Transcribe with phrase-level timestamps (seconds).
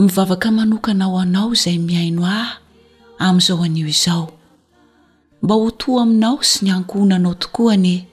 [0.00, 2.58] mivavaka manokana aho anao izay miaino ah
[3.18, 4.32] amn'izao an'io izao
[5.42, 8.06] mba ho toa aminao sy ny ankohonanao tokoa ny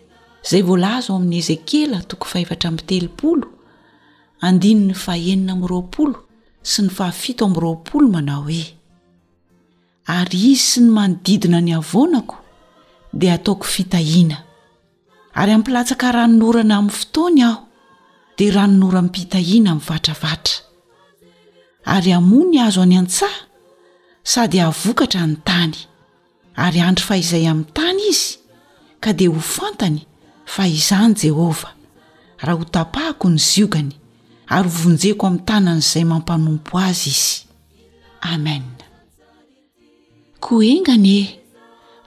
[0.50, 3.48] zay voalaza ho amin'ny ezekela toko faevatra miy telopolo
[4.42, 6.28] andiny ny faenina amin'y roapolo
[6.62, 8.66] sy ny fahafito ami' roapolo manao hoe
[10.06, 12.36] ary izy sy ny manodidina ny avonako
[13.14, 14.44] dia ataoko fitahiana
[15.40, 17.58] ary ampilatsaka ranonorana amin'ny fotoany aho
[18.38, 20.67] de ranonoranmnpitahiana amny vatravatra
[21.88, 23.45] ary amony azo any an-tsaha
[24.23, 25.73] sady hahavokatra ny tany
[26.55, 28.38] ary andro fa izay amin'ny tany izy
[28.99, 30.03] ka dia ho fantany
[30.45, 31.71] fa izany jehovah
[32.43, 33.93] raha ho tapahako ny ziogany
[34.52, 37.38] ary ho vonjeko amin'ny tanan'izay mampanompo azy izy
[38.21, 38.63] amen
[40.43, 41.39] ko enganye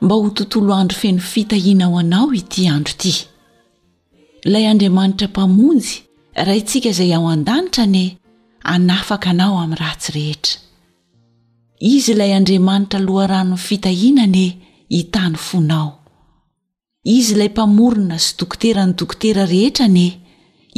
[0.04, 3.14] mba ho tontolo andro feno fitahinao anao ity andro ity
[4.44, 6.04] ilay andriamanitra mpamonjy
[6.36, 8.19] raha itsika izay ao an-danitra ny
[8.74, 10.58] anafaka anao amin'ny ratsy rehetra
[11.92, 14.44] izy ilay andriamanitra loharanony fitahiana ane
[14.96, 15.88] hitany fonao
[17.16, 20.06] izy ilay mpamorona sy dokotera ny dokotera rehetra ni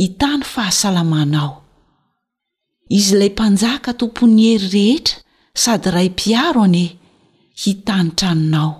[0.00, 1.52] hitany fahasalamanao
[2.98, 5.14] izy ilay mpanjaka tompon'ny ery rehetra
[5.62, 6.84] sady ray mpiaro ane
[7.62, 8.70] hitany tranonao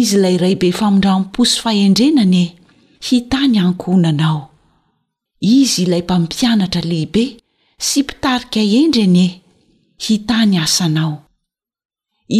[0.00, 2.44] izy ilay raybe famondramm-posy fahendrenani
[3.08, 4.38] hitany ankohonanao
[5.56, 7.24] izy ilay mpampianatra lehibe
[7.82, 9.28] sy mpitarika endry anie
[10.04, 11.14] hitany asanao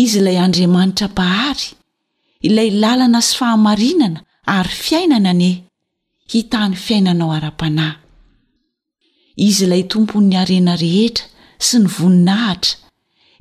[0.00, 1.66] izy ilay andriamanitra m-pahary
[2.48, 4.20] ilay lalana sy fahamarinana
[4.56, 5.50] ary fiainana ane
[6.32, 7.97] hitany fiainanao ara-panahy
[9.47, 11.25] izy ilay tompon'ny arena rehetra
[11.66, 12.75] sy ny voninahitra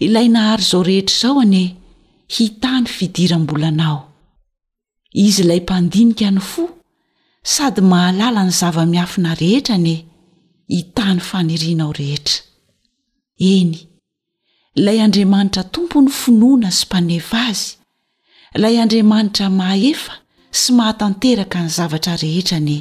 [0.05, 1.65] ilay nahary izao rehetra izao anie
[2.35, 3.97] hitany fidiram-bolanao
[5.25, 6.63] izy ilay mpandinika ny fo
[7.53, 9.95] sady mahalala ny zava-miafina rehetra ne
[10.67, 12.41] hitany fanirianao rehetra
[13.39, 13.77] eny
[14.75, 17.67] ilay andriamanitra tompo ny finoana sy mpaneva azy
[18.55, 20.13] ilay andriamanitra mahefa
[20.61, 22.77] sy mahatanteraka ny zavatra rehetra ni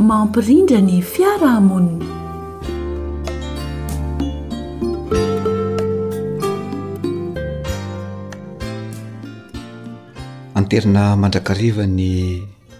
[0.09, 1.95] mampirindra ny fiarahmonny
[10.59, 12.09] anterina mandrakarivany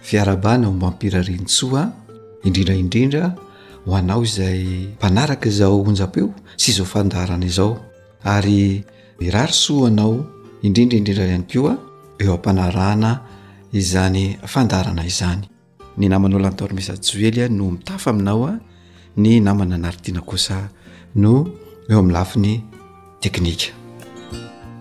[0.07, 1.83] fiarabana mampirarinysoa
[2.47, 3.23] indrindraindrindra
[3.89, 4.59] hoanao izay
[4.99, 6.27] mpanaraka zao onja-peo
[6.59, 7.71] tsy izao fandarana izao
[8.33, 8.61] ary
[9.19, 10.13] mirary soa anao
[10.67, 11.73] indrindraindrindra ihany koa
[12.21, 13.11] eo ampanarahna
[13.81, 15.43] izany fandarana izany
[15.97, 18.53] ny namanao lantormisjoelya no mitafa aminao a
[19.17, 20.69] ny namana naritiana kosa
[21.15, 21.47] no
[21.89, 22.53] eo ami'ny lafi ny
[23.21, 23.73] teknika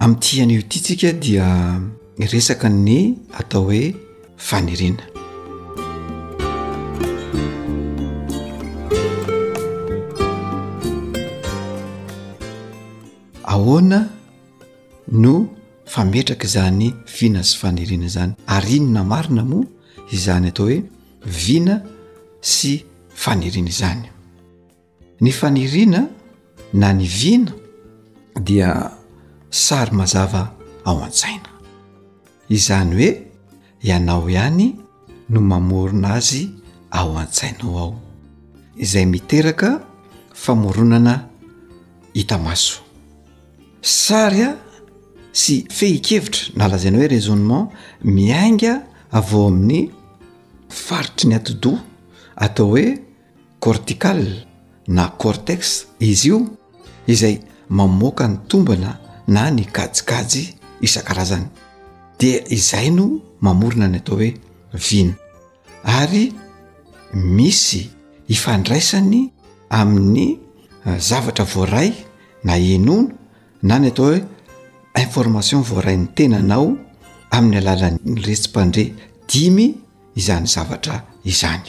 [0.04, 1.80] ami'ty ian'io ity tsika dia
[2.20, 3.94] resaka ny atao hoe
[4.36, 5.00] fanirina
[13.48, 13.98] ahoana
[15.12, 15.32] no
[15.88, 19.64] fametraka zany fina sy fanirina zany ar inona marina moa
[20.12, 20.84] izany atao hoe
[21.26, 21.82] vina
[22.40, 24.06] sy fanirina izany
[25.20, 26.02] ny faniriana
[26.72, 27.52] na ny vina
[28.44, 28.70] dia
[29.50, 30.42] sary mazava
[30.88, 31.50] ao an-tsaina
[32.56, 33.08] izany hoe
[33.86, 34.66] ianao ihany
[35.28, 36.42] no mamorona azy
[36.98, 37.90] ao an-tsainao ao
[38.84, 39.68] izay miteraka
[40.34, 41.14] famoronana
[42.14, 42.78] hita maso
[43.82, 44.52] sary a
[45.40, 47.68] sy fehikevitra na alazana hoe rasonement
[48.16, 48.72] miainga
[49.18, 49.80] avao amin'ny
[50.80, 51.82] varotry ny atidoha
[52.44, 52.96] atao hoe
[53.60, 54.20] cortical
[54.88, 56.40] na cortex izy io
[57.06, 58.96] izay mamoaka ny tombana
[59.28, 61.46] na ny gajigajy isan-karazany
[62.18, 63.06] dia izay no
[63.40, 64.34] mamorona ny atao hoe
[64.90, 65.14] vino
[65.84, 66.32] ary
[67.14, 67.90] misy
[68.28, 69.32] ifandraisany
[69.68, 70.38] amin'ny
[70.86, 71.92] uh, zavatra voaray
[72.44, 73.08] na enono
[73.62, 74.24] na ny atao hoe
[74.96, 76.76] information voaray ny tenanao
[77.30, 78.92] amin'ny alalanyretsim-pandre
[79.28, 79.74] dimy
[80.16, 81.62] izany zavatra izany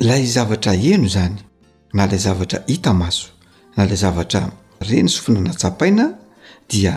[0.00, 1.38] lay zavatra eno zany
[1.92, 3.26] na lay zavatra hita maso
[3.76, 4.42] na lay zavatra
[4.88, 6.06] re ny sofina natsapaina
[6.72, 6.94] dia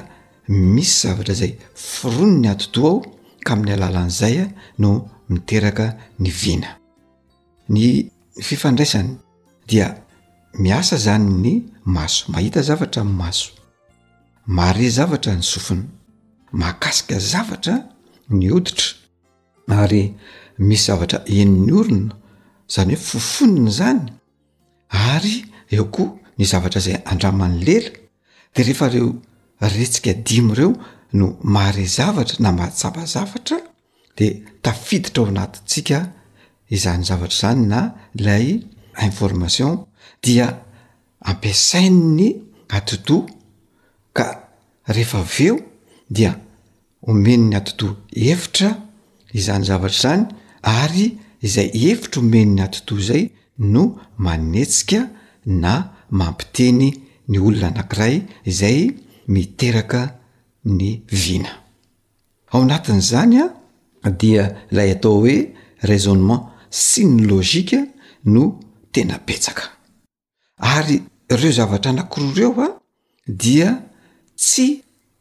[0.48, 1.52] misy zavatra zay
[1.88, 2.98] firono ny atidoa aho
[3.46, 4.46] ka amin'ny alalan'izay a
[4.82, 4.92] no
[5.34, 5.86] miteraka
[6.24, 6.72] ny vina
[7.76, 7.84] ny
[8.48, 9.12] fifandraisany
[9.70, 9.88] dia
[10.66, 11.54] miasa zany ny
[11.96, 13.50] maso mahita zavatra maso
[14.58, 15.86] mare zavatra ny sofina
[16.62, 17.76] mahkasika zavatra
[18.38, 18.90] ny hoditra
[19.82, 20.06] ary
[20.60, 22.14] misy zavatra enin'ny orina
[22.76, 24.02] zany hoe fofonina zany
[24.92, 25.36] ary
[25.72, 26.10] eo koa
[26.40, 27.92] ny zavatra izay andrama ny lela
[28.56, 29.10] de rehefa reo
[29.62, 30.72] retsika dimo ireo
[31.18, 33.58] no mahare zavatra na mahatsabazavatra
[34.18, 34.26] de
[34.64, 36.00] tafiditra ao anatintsika
[36.76, 37.80] izany zavatra zany na
[38.20, 38.46] ilay
[39.10, 39.86] information
[40.24, 40.48] dia
[41.30, 42.28] ampiasain ny
[42.78, 43.28] atitoha
[44.16, 44.26] ka
[44.96, 45.56] rehefa veo
[46.10, 46.32] dia
[47.08, 47.96] omen 'ny atidoa
[48.26, 48.70] hevitra
[49.40, 50.26] izany zavatra zany
[50.68, 51.06] ary
[51.48, 53.24] izay hevitro homeny atontoa zay
[53.74, 53.84] no
[54.26, 55.00] manetsika
[55.64, 55.74] na
[56.20, 56.86] mampiteny
[57.30, 58.16] ny olona anankiray
[58.52, 58.80] izay
[59.34, 60.02] miteraka
[60.78, 60.90] ny
[61.24, 61.52] vina
[62.54, 63.36] ao natin'zany
[64.08, 65.36] a dia ilay atao hoe
[65.90, 66.44] rasonement
[66.88, 67.80] syny logika
[68.34, 68.44] no
[68.94, 69.64] tena petsaka
[70.78, 70.96] ary
[71.34, 72.68] ireo zavatra anankiroa reo a
[73.42, 73.70] dia
[74.44, 74.66] tsy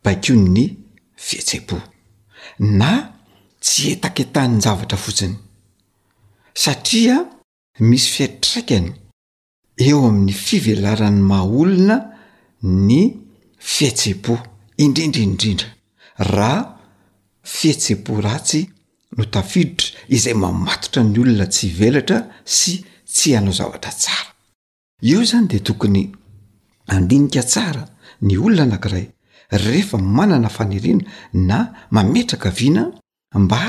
[0.04, 0.64] bakon ny
[1.26, 1.76] fihetsepo
[2.81, 2.90] na
[3.66, 5.32] tsy eta-ketanynjavatra fotsiny
[6.62, 7.16] satria
[7.88, 8.86] misy fiatraikany
[9.86, 11.96] eo amin'ny fivelarany mahaolona
[12.88, 13.00] ny
[13.72, 14.34] fihetsepo
[14.84, 15.68] indrindraindrindra
[16.34, 16.60] raha
[17.56, 18.60] fihetsepo ratsy
[19.16, 22.18] no tafidotra izay mamatotra ny olona tsy ivelatra
[22.56, 22.72] sy
[23.14, 24.30] tsy hanao zavatra tsara
[25.10, 26.04] eo zany dea tokony
[26.94, 27.82] andinika tsara
[28.26, 29.06] ny olona anankiray
[29.64, 31.06] rehefa manana faniriana
[31.48, 31.58] na
[31.96, 32.84] mametraka viana
[33.34, 33.62] mba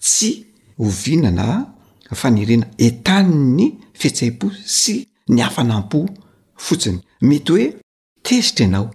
[0.00, 0.30] tsy
[0.76, 1.44] ho vina na
[2.20, 3.66] fanerina entani ny
[4.00, 4.46] fetsaim-po
[4.78, 4.94] sy
[5.32, 5.98] ny hafanam-po
[6.64, 6.98] fotsiny
[7.28, 7.66] mety hoe
[8.26, 8.86] tezitra ianao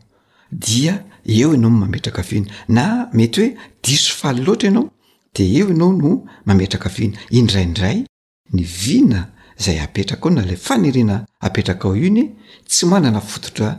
[0.65, 0.93] dia
[1.35, 2.83] eo ienao no mametraka viana na
[3.17, 3.53] mety hoe
[3.83, 4.87] diso faly loatra ianao
[5.35, 6.11] de eo ianao no
[6.47, 7.97] mametraka vina indraindray
[8.53, 9.19] ny vina
[9.63, 11.15] zay apetraka ao na la fanerina
[11.45, 12.23] apetraka ao iny
[12.69, 13.69] tsy manana fototra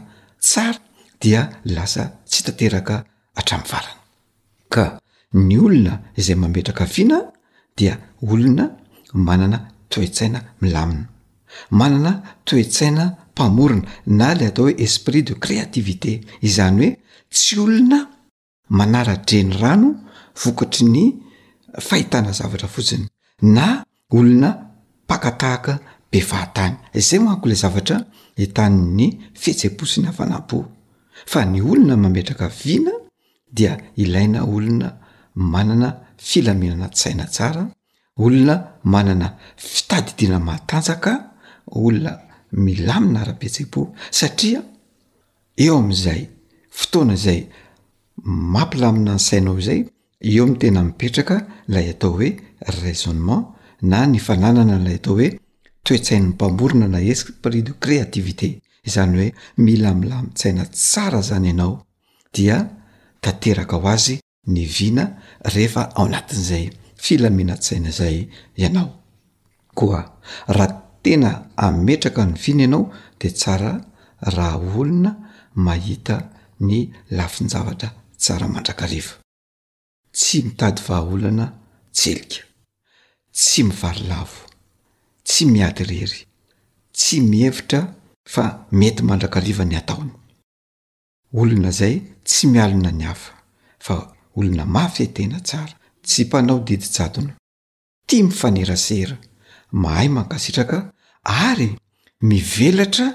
[0.42, 0.80] tsara
[1.20, 2.94] dia lasa tsy tateraka
[3.36, 4.00] hatram'ny valana
[4.74, 4.84] ka
[5.34, 7.20] ny olona izay mametraka vina
[7.76, 8.70] dia olona
[9.14, 11.06] manana toetsaina milamina
[11.70, 13.02] manana toetsaina
[13.32, 16.98] mpamorona na lay atao hoe esprit de créativité izany hoe
[17.32, 17.98] tsy olona
[18.78, 19.90] manara-dreny rano
[20.44, 21.02] vokatry ny
[21.88, 23.04] fahitana zavatra fotsiny
[23.54, 23.84] na
[24.16, 24.50] olona
[25.08, 25.72] pakatahaka
[26.10, 27.96] be fahatany izay moanko ilay zavatra
[28.44, 29.06] itany'ny
[29.42, 30.58] fetseposina fanampo
[31.30, 32.92] fa ny olona mametraka vina
[33.56, 34.88] dia ilaina olona
[35.38, 35.88] manana
[36.18, 37.62] filaminana ttsaina tsara
[38.24, 38.54] olona
[38.92, 39.28] manana
[39.72, 41.12] fitadi dinamatanjaka
[41.78, 42.12] olona
[42.66, 43.80] milamina ara-betsebo
[44.20, 44.60] satria
[45.64, 46.20] eo ami'izay
[46.78, 47.38] fotoana 'zay
[48.54, 49.80] mampilamina ny sainao izay
[50.30, 51.36] eo am tena mipetraka
[51.74, 52.30] lay atao hoe
[52.80, 53.44] raisonement
[53.90, 55.28] na ny fananana lay atao hoe
[55.84, 58.48] toe-tsaina ny mpamborona na hesi prix de créativité
[58.94, 59.36] zany hoe
[59.66, 61.74] milamilamitsaina tsara zany ianao
[62.34, 62.56] dia
[63.24, 64.16] tateraka aho azy
[64.46, 65.08] ny vina
[65.42, 66.68] rehefa ao natin'izay
[67.02, 68.16] filamenat-saina izay
[68.60, 68.90] ianao
[69.74, 70.00] koa
[70.46, 70.68] raha
[71.02, 72.84] tena ametraka ny vina ianao
[73.20, 73.72] dea tsara
[74.36, 75.12] raha olona
[75.54, 76.16] mahita
[76.68, 76.76] ny
[77.16, 77.88] lafinjavatra
[78.22, 79.14] tsara mandrakariva
[80.18, 81.46] tsy mitady vahaolona
[81.96, 82.40] tselika
[83.36, 84.40] tsy mivalilavo
[85.26, 86.20] tsy miady rery
[86.96, 87.80] tsy mihevitra
[88.32, 88.44] fa
[88.78, 90.12] mety mandrakariva ny ataony
[91.40, 91.94] olona zay
[92.28, 93.32] tsy mialina ny afa
[93.86, 93.96] fa
[94.38, 95.74] olona mafyetena tsara
[96.08, 97.32] tsy panao didi7ona
[98.08, 99.16] ty mifanerasera
[99.82, 100.78] mahay mankasitraka
[101.48, 101.68] ary
[102.30, 103.06] mivelatra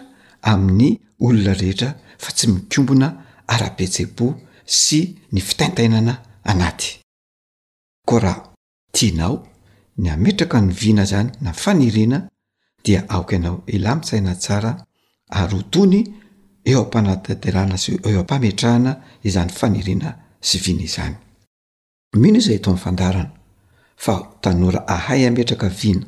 [0.52, 0.88] amin'ny
[1.26, 1.90] olona rehetra
[2.24, 3.08] fa tsy mikiombona
[3.54, 4.28] arabetsebo
[4.82, 5.00] sy
[5.34, 6.14] ny fitaintainana
[6.52, 6.90] anaty
[8.08, 8.42] koa raha
[8.98, 9.36] tianao
[10.02, 12.18] ny ametraka ny vina zany na fanirina
[12.86, 14.72] dia aok ianao ilay mitsaina tsara
[15.40, 16.02] ary otony
[16.70, 18.92] eo ampanatadirana s eo ampamietrahana
[19.28, 20.10] izany fanirina
[20.44, 23.30] sy vina izanmino izay to myfandarana
[23.98, 26.06] fa tanora ahay hametraka vina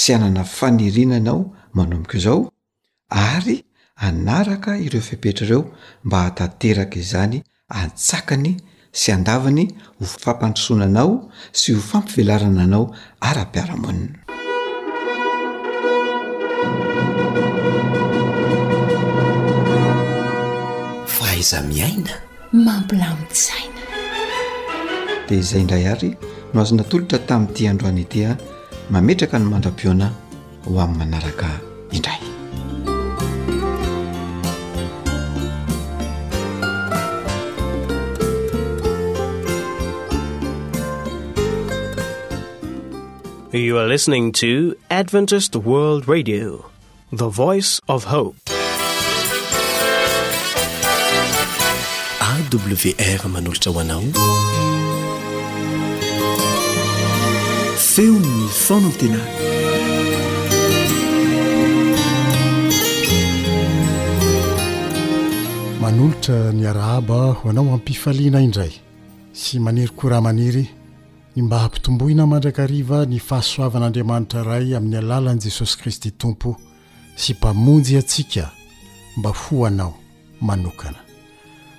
[0.00, 1.38] sy anana fanirinanao
[1.76, 2.38] manomboko izao
[3.28, 3.56] ary
[4.06, 5.60] anaraka ireo fipetrareo
[6.04, 7.38] mba hatanteraka izany
[7.80, 8.52] antsakany
[8.98, 9.64] sy andavany
[9.98, 11.10] ho fampandrosonanao
[11.58, 12.84] sy ho fampivelarana anao
[13.30, 14.18] arapiaramonina
[21.14, 22.14] fiza miaina
[22.52, 23.71] mampilamiza
[25.28, 26.10] dia izay indray ary
[26.52, 28.30] no azo natolotra tami' ity androany ah, itia
[28.94, 30.08] mametraka no mandrapioana
[30.64, 31.52] ho amin'ny manaraka
[31.98, 32.30] indrayou
[43.80, 44.48] are listening to
[45.00, 46.48] adventised world radio
[47.22, 48.36] the voice of hope
[52.32, 54.68] awr manolotra ho anao
[57.96, 59.32] veo ny fanantenay
[65.80, 68.72] manolotra ny arahaba ho anao ampifaliana indray
[69.34, 70.62] sy maniry koramaniry
[71.36, 76.56] ny mbahampitomboina mandrakariva ny fahasoavan'andriamanitra ray amin'ny alalan'i jesosy kristy tompo
[77.16, 78.50] sy mpamonjy antsika
[79.16, 79.94] mba fo anao
[80.40, 80.98] manokana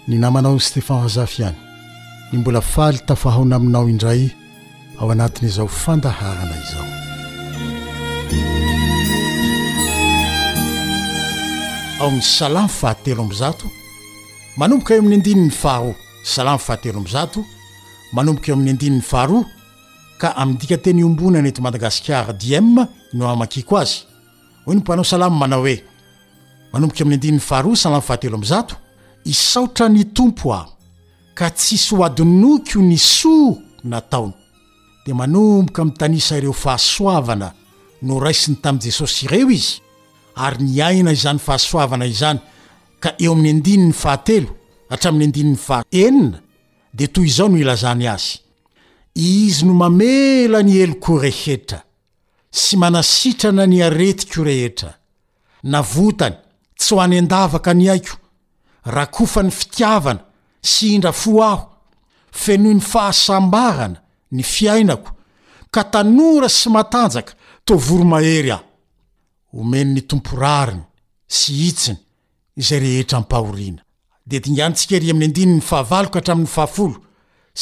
[0.07, 1.57] ny namanao stefano azafy iany
[2.33, 4.31] ny mbola faly tafahaona aminao indray
[4.99, 6.85] ao anatiny izao fandaharana izao
[12.01, 13.65] ao am salamo fahateloambozato
[14.57, 17.43] manomboka eo amin'ny andinin'ny faharo salam fahateloambzato
[18.11, 19.43] manomboka eo amin'ny andinin'ny faharo
[20.17, 22.75] ka amindika teny iombonanety madagasikara dim
[23.13, 24.03] no makiko azy
[24.67, 25.83] oy no mpanao salam manao hoe
[26.73, 28.75] manomboka amin'ny andininy faro salamfahatelomozato
[29.25, 30.65] isaotra ny tompo a
[31.33, 34.33] ka tsisy oadinoko ny soa nataony
[35.05, 37.53] dia manomboka amin' tanisa ireo fahasoavana
[38.07, 39.81] no raisiny tamin'i jesosy ireo izy
[40.35, 42.39] ary ny aina izany fahasoavana izany
[43.03, 44.51] ka eo amin'ny andininy fahatelo
[44.89, 46.39] hatramin'ny andinin'ny faha enina
[46.93, 48.31] dia toy izao no ilazany azy
[49.15, 51.81] izy no mamela ny eloko rehetra
[52.51, 54.93] sy manasitrana ny aretiko rehetra
[55.63, 56.37] navotany
[56.79, 58.15] tsy ho any an-davaka ny aiko
[58.95, 60.23] rakofany fitiavana
[60.63, 61.65] sy indra fo aho
[62.31, 63.99] fenoi 'ny fahasambarana
[64.33, 65.11] ny fiainako
[65.73, 67.33] ka tanora sy matanjaka
[67.67, 70.83] tovoromahery aenyooynyyayayaao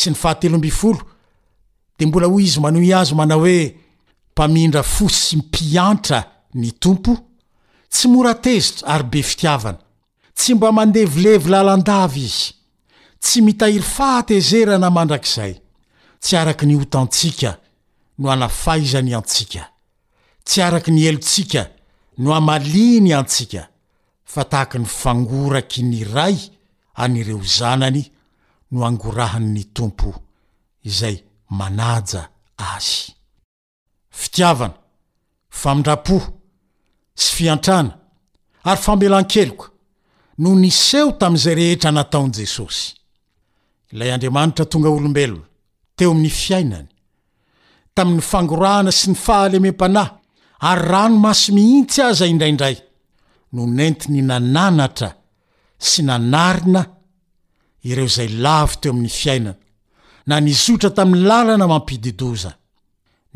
[0.02, 1.02] sy ny fahatelobfolo
[2.00, 3.58] de mbola o izy manoy azy mana oe
[4.32, 6.20] mpamindra fo sy mpiantra
[6.60, 7.14] ny tompo
[7.94, 9.80] tsy moratezitra ary be fitiavana
[10.38, 12.46] tsy mba mandevilevy lalandavy izy
[13.24, 15.54] tsy mitahiry fahatezerana mandrakzay
[16.22, 17.58] tsy araky ny otantsika
[18.20, 19.64] no anafaizany antsika
[20.44, 21.68] tsy araky ny elontsika
[22.18, 23.68] no hamaliny antsika
[24.26, 26.38] fa tahaky ny fangoraky ny ray
[26.94, 28.12] anireo zanany
[28.72, 30.14] no angorahan' ny tompo
[30.84, 33.14] izay manaja azy
[34.10, 34.74] fitiavana
[35.50, 36.22] famindrapo
[37.16, 37.98] sy fiantrana
[38.64, 39.66] ary fambelan-keloka
[40.38, 42.94] no niseho tamin'izay rehetra nataon'i jesosy
[43.94, 45.51] ilay andriamanitra tonga olobelona
[46.02, 46.88] teo amin'ny fiainany
[47.96, 50.12] tamin'ny fangorahana sy ny fahalemem-panahy
[50.70, 52.78] ary rano maso mihintsy aza indraindray
[53.54, 55.10] no nenti ny nananatra
[55.90, 56.82] sy nanarina
[57.90, 59.60] ireo izay lavo teo amin'ny fiainana
[60.28, 62.52] na nizotra tamin'ny lalana mampididoza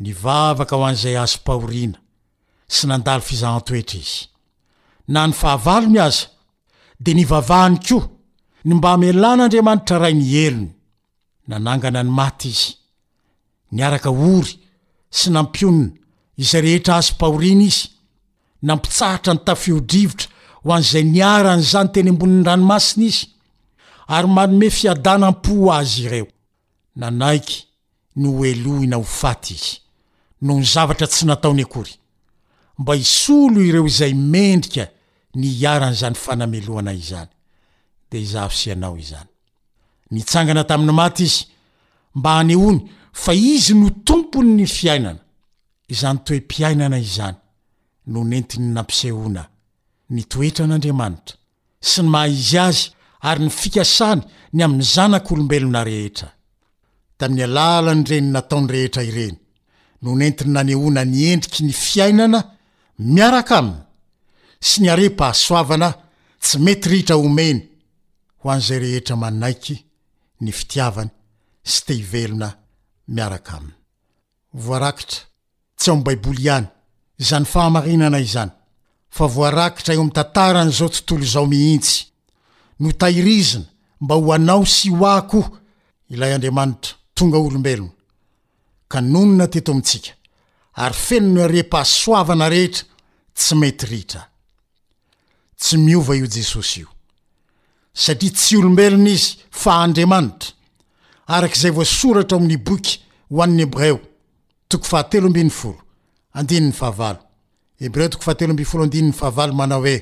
[0.03, 1.99] nivavaka ho an'izay azo-pahoriana
[2.75, 4.21] sy nandalo fizahatoetra izy
[5.13, 6.23] na ny fahavalony aza
[7.03, 8.03] dia nivavahany koa
[8.67, 10.71] ny mba melanaandriamanitra ray ny elony
[11.47, 12.73] nanangana ny maty izy
[13.75, 14.53] niaraka ory
[15.17, 15.91] sy nampionina
[16.41, 17.83] izay rehetra azy pahoriana izy
[18.67, 20.27] nampitsahatra ny tafio-drivotra
[20.63, 23.25] ho an'izay niaran' izany teny amboniny ranomasina izy
[24.15, 26.27] ary manome fiadanam-po azy ireo
[26.99, 27.57] nanaiky
[28.21, 29.71] no hoeloina ho faty izy
[30.45, 31.93] no ny zavatra tsy nataony akory
[32.81, 34.83] mba isolo ireo izay mendrika
[35.39, 37.29] ny hiaran' zany fanamelohana izany
[38.09, 39.31] de izahosianao izany
[40.11, 41.43] nitsangana tamin'ny maty izy
[42.15, 42.79] mba hanehony
[43.23, 45.19] fa izy no tompony ny fiainana
[45.93, 47.37] izany toem-piainana izany
[48.11, 49.43] nonentiny nampisehoana
[50.13, 51.35] nytoetran'andriamanitra
[51.89, 52.81] sy ny maha izy azy
[53.29, 54.21] ary ny fikasany
[54.53, 56.29] ny amin'ny zanak'olombelona rehetra
[57.19, 59.35] tamin'ny alala ny ireny nataony rehetra ireny
[60.03, 62.41] nonenti ny nanehoana nyendriky ny fiainana
[63.13, 63.81] miaraka aminy
[64.69, 65.89] sy ny are-pa hasoavana
[66.43, 67.59] tsy mety rihitra homeny
[68.41, 69.75] ho an' izay rehetra manaiky
[70.41, 71.09] ny fitiavany
[71.63, 72.49] sy tehivelona
[73.13, 73.75] miaraka aminy
[74.65, 75.19] voarakitra
[75.79, 76.67] tsy ao m'ny baiboly ihany
[77.23, 78.51] izany fahamarinana izany
[79.15, 81.97] fa voarakitra eo amin'ny tantarany izao tontolo izao mihintsy
[82.79, 83.65] notahirizina
[84.03, 85.39] mba ho anao sy ho ah ko
[86.13, 87.93] ilay andriamanitra tonga olombelona
[88.91, 90.11] ka nonona teto amintsika
[90.83, 92.83] ary feno no are-pa soavana rehetra
[93.37, 94.21] tsy maity ritra
[95.59, 96.94] tsy miova io jesosy io
[97.95, 100.51] satria tsy olombelona izy fa andriamanitra
[101.37, 102.93] arak'izay vosoratra amin'ny boky
[103.31, 103.63] hoan'ny
[107.85, 109.95] hebreo to mana oe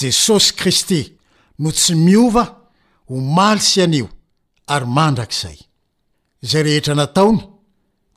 [0.00, 1.00] jesosy kristy
[1.58, 2.44] no tsy miova
[3.08, 4.08] ho maly sy an'io
[4.74, 5.58] ary mandrakzay
[6.60, 7.38] ay ehetra nataony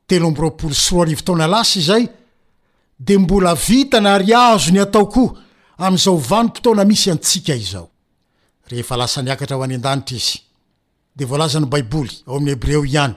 [0.08, 2.06] telotonaas izay
[3.00, 5.30] de mbola vitana ary azo ny ataokoa
[5.88, 7.88] am'zao vanimpotoana misy antsika izao
[8.72, 10.38] rehefa lasaniakatra hoany andanitra izy
[11.18, 13.14] de volazany baiboly aoamin'ny ebreo ihany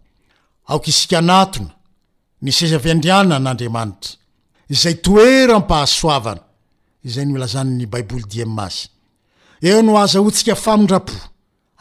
[0.70, 1.70] aok isika anatona
[2.42, 4.12] ny sezaviandriana n'andriamanitra
[4.74, 6.42] izay toera m-pahasoavana
[7.06, 8.76] izay ny olazanyny baiboly dimay
[9.62, 11.14] eo no aza hontsika famindrapo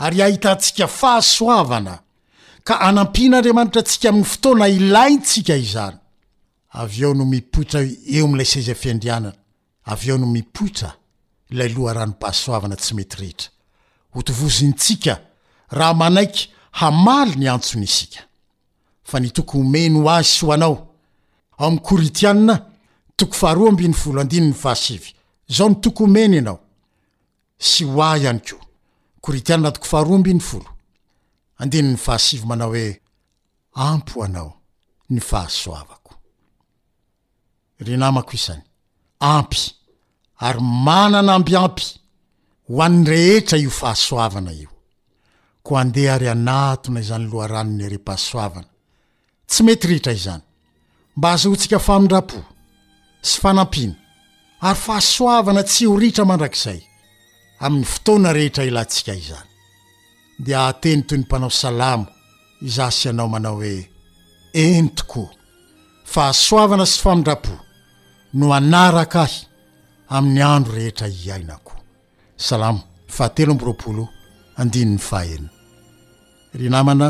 [0.05, 1.95] ary ahita ntsika fahasoavana
[2.77, 5.95] anampin'andriamanitra tsika amin'ny fotoana ilayntsika izany
[6.71, 7.81] av eo no mipotra
[8.17, 9.33] eo amlay saizafiandrianana
[9.93, 10.91] av eo no mipoitra
[11.51, 13.49] ilay loharanypahasoavana tsy mety rehetra
[14.15, 15.15] otovozintsika
[15.79, 18.21] raha manaiky hamaly ny antsony isika
[19.05, 20.77] fa ny toko omeny ho azy sy hoanao
[21.59, 22.59] aom koritiaa
[23.17, 24.75] too fahara olo y a
[25.49, 26.61] zao ny too omeny anao
[27.59, 28.61] sy oa iany ko
[29.33, 30.78] oritianatoo faharabny folo
[31.59, 33.01] andiny ny fahasivo manao hoe
[33.75, 34.53] ampy anao
[35.11, 36.13] ny fahasoavako
[37.79, 38.63] ry namako isany
[39.21, 39.59] ampy
[40.47, 41.85] ary manana ampiampy
[42.69, 44.69] ho an'ny rehetra io fahasoavana io
[45.63, 48.69] koa andeha ary anatona izany loharanony are-pahasoavana
[49.51, 50.43] tsy mety ritra izany
[51.17, 52.39] mba azohontsika famindrapo
[53.29, 53.93] sy fanampiny
[54.69, 56.81] ary fahasoavana tsy ho ritra mandrakizay
[57.65, 59.48] amin'ny fotoana rehetra ilatsika izany
[60.45, 62.07] di ahateny toy ny mpanao salamo
[62.67, 63.91] iza sy ianao manao hoe
[64.65, 65.23] en toko
[66.13, 67.51] fahasoavana sy famindrapo
[68.39, 69.35] no anaraka ahy
[70.17, 71.73] amin'ny andro rehetra iainako
[72.47, 72.81] salamo
[73.15, 74.05] fahatelo amboroapolo
[74.61, 75.51] andiny'ny faenina
[76.61, 77.09] ry namana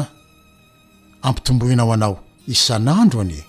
[1.29, 2.15] ampitomboinao anao
[2.55, 3.41] isan'andro ane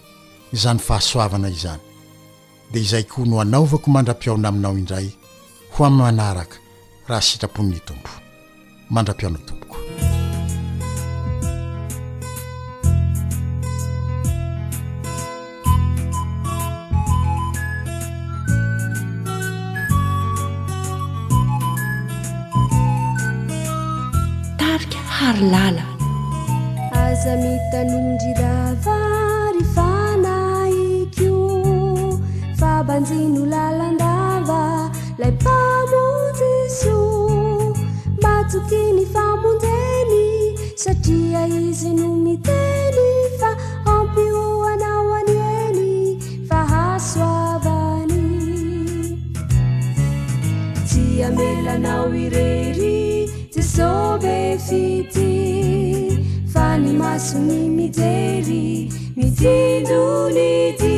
[0.56, 1.84] izany fahasoavana izany
[2.72, 5.08] de izay koa no anaovako mandrapiaona aminao indray
[5.74, 6.58] ho am'y manaraka
[7.10, 8.12] raha sitrapon'ny tombo
[8.95, 9.78] mandrapiona tomboko
[24.60, 25.86] tarika hary lala
[27.06, 28.54] aza mitanynidrida
[28.88, 31.36] vary fanahikyo
[32.62, 34.62] fabanjino lalandava
[35.21, 35.34] lay
[38.58, 42.98] ttiny fabondeny satria ize no miteny
[43.40, 43.50] fa
[43.94, 45.84] ampi oanao anieny
[46.50, 48.26] fahasoavany
[50.92, 52.96] jiamelanao irery
[53.56, 54.36] jesobe
[54.68, 55.32] fity
[56.54, 58.66] fa ny masimy mijery
[59.20, 60.96] mitindoni ti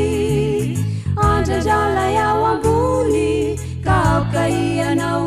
[1.29, 3.27] anradrala yaoambony
[3.85, 5.20] kaokaianao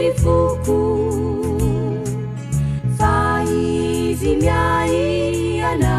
[0.03, 0.79] rifuku
[2.97, 5.01] faizimyai
[5.61, 5.95] ana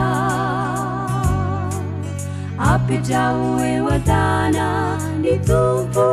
[2.59, 6.07] apejraue watana ni tupo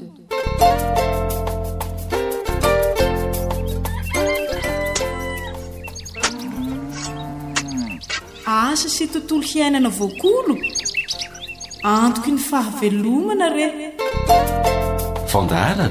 [8.52, 10.56] asa sy tontolo hiainana voakolo
[11.94, 13.86] antoko ny fahavelomana reny
[15.32, 15.90] vandarana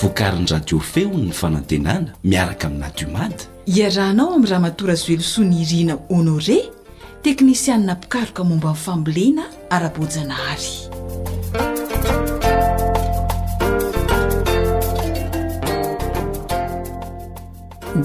[0.00, 3.44] voakarinydradio fehony ny fanantenana miaraka aminadiomady
[3.76, 6.58] iarahnao amin'y raha matora zoelosoany irina honore
[7.22, 10.76] teknisianina mpikaroka momba nyfambolena ara-bojana hary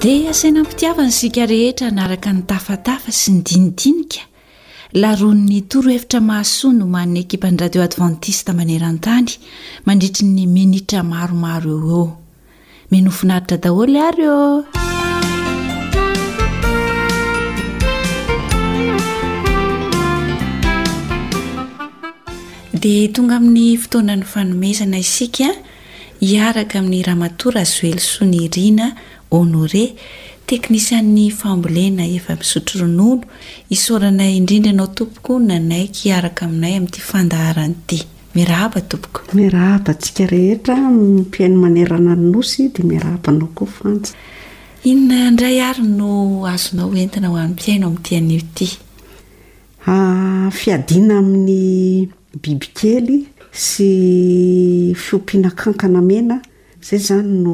[0.01, 4.25] dia asainampitiavany sika rehetra anaraka ny tafatafa sy ny dinidinika
[4.93, 9.31] laron'ny torohevitra mahasoa no many ekipany radio advantiste maneran-tany
[9.87, 12.05] mandritry ny menitra maromaro eo eo
[12.91, 14.63] menofinaritra daholo ary o
[22.83, 25.47] dia tonga amin'ny fotoana ny fanomezana isika
[26.27, 28.87] hiaraka amin'ny raha matora azoelo soniriana
[29.35, 29.85] honore
[30.49, 33.23] teknisian'ny fambolena efa misotroronolo
[33.75, 37.97] isorana indrindra ianao tompoko nanaiky araka aminay amin'nty fandaharan'ty
[38.37, 41.27] mirahapa tompokohapiaioeaos d iahaanao
[43.83, 44.01] oan
[44.93, 46.09] inona ndray ary no
[46.53, 50.49] azonao entina ho anompiaino amin'ti aniotyiaia ah,
[51.21, 51.53] amin'ny
[52.41, 53.17] bibikely
[53.67, 53.87] sy
[55.03, 57.53] fiompianakankanaenazay zanyno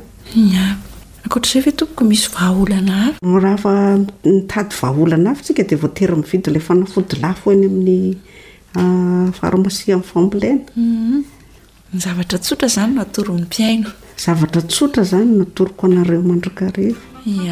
[1.24, 3.05] akotra izay fe tomboko misy vaaanaa
[3.44, 7.98] raha fa mitady vahaolana afatsika dia voatera mividy ila fanafodyla fo eny amin'ny
[9.38, 11.20] farmasia ah, amnyfampilaina mhm.
[12.05, 13.90] zavatra tsotra zany no atorony mpiaino
[14.24, 17.00] zavatra tsotra zany no atoriko anareo mandrikarivo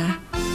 [0.05, 0.53] a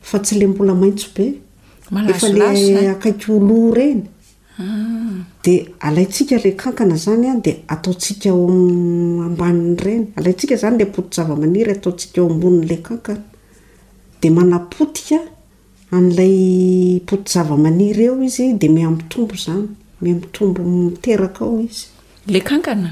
[0.00, 2.90] fa tsy lay mbola maitso beefale eh?
[2.90, 4.02] akaiky oloh eny
[4.58, 5.24] ah.
[5.42, 10.70] d alaitsika la ankana zany de ataotsika oiyenyaaanyleaoia
[12.64, 12.82] le
[14.54, 14.74] ak
[15.94, 19.66] an'lay potozava-manir eo izy de meh amitombo zany
[20.02, 22.40] mi mtombo miterakao izyla
[22.74, 22.90] ana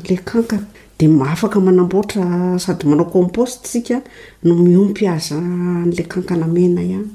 [0.98, 4.00] de afaka manamboatra sady manao compostsika
[4.44, 5.36] no miompyaza
[5.94, 7.12] 'la kankanamena ihany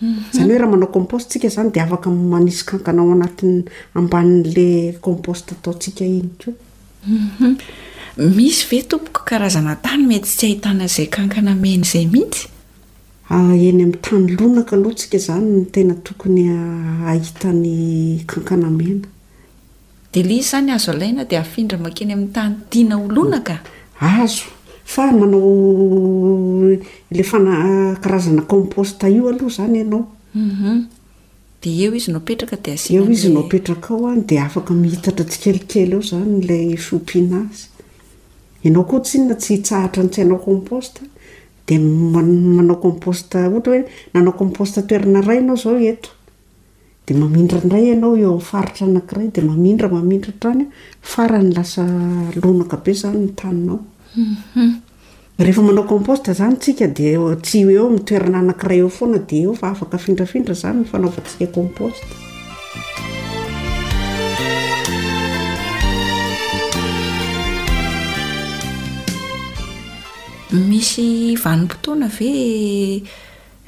[0.00, 0.32] mhm.
[0.34, 6.30] zany hoe raha manao composte tsika zany de afaka manisy kankana oaatabann'la compost ataotsika iny
[7.06, 7.54] mhm.
[12.36, 12.48] ko
[13.32, 16.42] Ah, eny amin'ny tany lonaka aloha tsika zany ny tena tokony
[17.10, 19.04] ahitan'ny kankanamenaazo
[24.92, 26.72] fa manao
[27.10, 30.82] enaazaakomposta io aloha zany ianaoeo mhm.
[31.62, 32.22] izy nao
[33.44, 37.62] petraka ao a de afaka mihitatra tsikelikely eo zany lay fiompiana azy
[38.64, 41.00] ianao koa tsi nona tsy htsahatra ny tsyinao komposta
[41.74, 43.82] demanao compostaohatra hoe
[44.14, 46.10] nanao komposta toerana ray anao zao ento
[47.06, 50.64] de mamindra indray ianao eo afaritra anakiray de mamindra mamindratrany
[51.10, 51.82] fara ny lasa
[52.42, 53.78] lonaka be zany ny taninao
[54.18, 54.70] mhm.
[55.42, 57.08] rehefa manao composta zany tsika de
[57.44, 62.04] tsy eo mitoerana anankiray eo foana de eo fa afaka findrafindra zany nfanaovatsika composte
[70.52, 73.02] misy vanim-potoana ave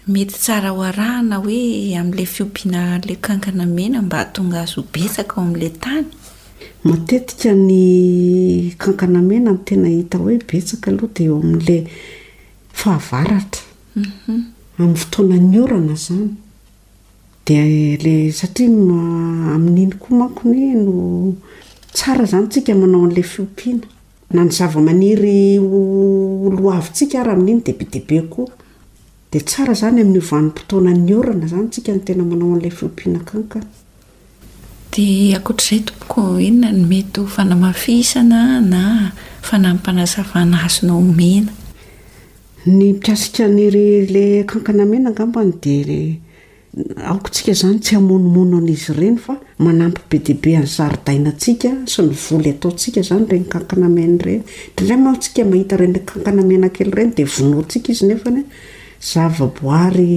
[0.09, 5.73] mety tsara ho arahana hoe ami'lay fiompiana 'lay kankanamena mba hatonga azo betsaka eo ami'lay
[5.85, 6.07] tany
[6.87, 7.77] matetika ny
[8.83, 11.83] kankanamena amintena hita hoe betsaka aloha dia eo amin''lay
[12.81, 13.62] fahavaratra
[13.97, 14.35] mhm.
[14.79, 16.33] amin'ny fotoana ny orana zany
[17.47, 17.59] de
[18.05, 20.92] lay satria m amin'n'iny koa mankony no
[21.97, 23.87] tsara izany tsika manao an'lay fiompiana
[24.33, 28.49] na ny zava-maniry oloavintsika ary amin'iny dihibe diaibe koa
[29.33, 33.68] dea tsara zany amin'ny hovanim-potoana ny orana zany tsika no tena manao an'ilay filompihana kankana
[34.92, 38.40] dia akoatr''izay tompoko inona ny mety ho fanamafisana
[38.73, 38.83] na
[39.49, 41.53] fanampanazavana asonao omena
[42.77, 45.77] ny mpiasika niry lay akankana mena angambany di
[47.04, 53.00] akotsika zany tsy amonomonon'izy ireny fa manampy be dia be nzaridainantsika sy ny voly ataotsika
[53.08, 54.42] zany renkankanamenaireny
[54.76, 58.38] dndra mahotsika mahita renkankanamena kely reny dia vonoatsika izy nefan
[59.11, 60.12] zava-boary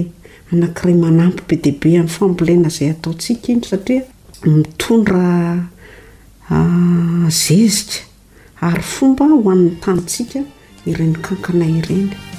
[0.52, 4.00] anakiray manampy be dia be anyfambolana zayataoikainy saria
[4.52, 5.26] inda
[7.42, 8.00] zezika
[8.70, 10.38] ary fomba hoan'ny tanotsika
[10.88, 12.35] irenikankanay ireny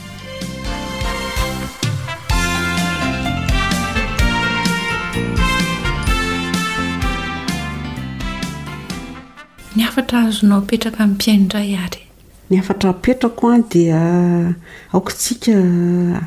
[12.47, 14.53] ny afatra apetrako a dia
[14.93, 15.53] aokatsika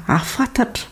[0.09, 0.87] ahafatatra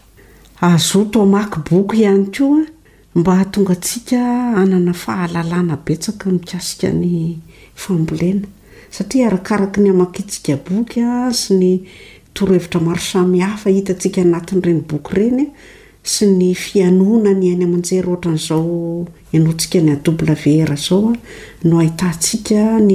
[0.61, 4.19] ahzoto hamaky boky ihany koa a mba htonga ntsika
[4.59, 7.39] hanana fahalalana betsaka mikasika ny
[7.81, 8.47] fambolena
[8.95, 11.73] satria arakaraky ny hamakiitsiaka boky a sy ny
[12.35, 15.47] torohevitra maro samy hafa hitatsika anatin' ireny boky irenya
[16.09, 21.13] sy ny fianona ny any aman-jery ohatran'izao ianaoantsika ny a wr zao a
[21.69, 22.95] no ahitantsika ny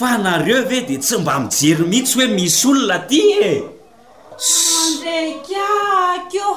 [0.00, 3.52] fanareo ve de tsy mba mijery mihitsy hoe misy olona aty e
[4.90, 6.52] ndraikaahkeo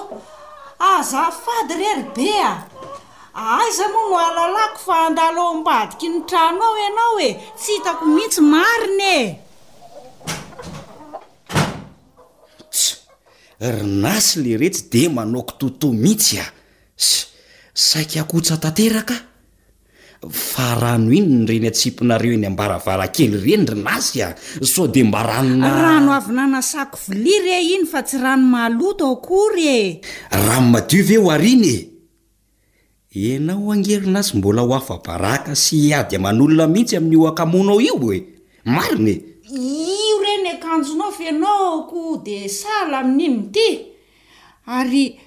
[0.91, 2.53] azafady rerybe a
[3.57, 7.29] aizanao no alalako fa andalo am-badiky ny trano aho ianao e
[7.59, 9.11] tsy hitako mihitsy mariny
[12.77, 12.89] esy
[13.75, 16.47] rynasy le retsy de manaoko toto mihitsy a
[17.05, 17.17] sy
[17.85, 19.15] saiky akotsatateaka
[20.29, 26.11] fa rano iny nyreny atsipinareo eny ambaravara kely renyry nasy a soa de mba ranonarano
[26.13, 31.67] avynana sako vilia rye iny fa tsy rano malota ao kory e ranomadiuoveo ary iny
[33.13, 38.19] e anao angerinazy mbola ho afabaraka sy ady a manolona mihitsy amin'ny oakamonao io e
[38.65, 39.13] marinae
[39.51, 43.69] io reny akanjonao faanao ko de sala amin'iny nyty
[44.65, 45.19] ary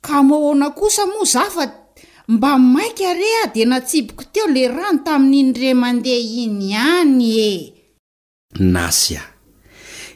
[0.00, 1.85] kamoahaona kosa moa zafat
[2.28, 7.50] mba mainka are a dia natsiboko teo la rano tamin'n'indre mandeha iny ihany e
[8.74, 9.22] nasy a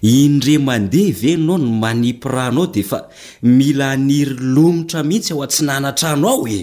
[0.02, 2.98] indre mandeha veninao no manipy rano ao dia fa
[3.46, 6.58] mila niry lomotra mihitsy ao a-tsy nanatra no ao e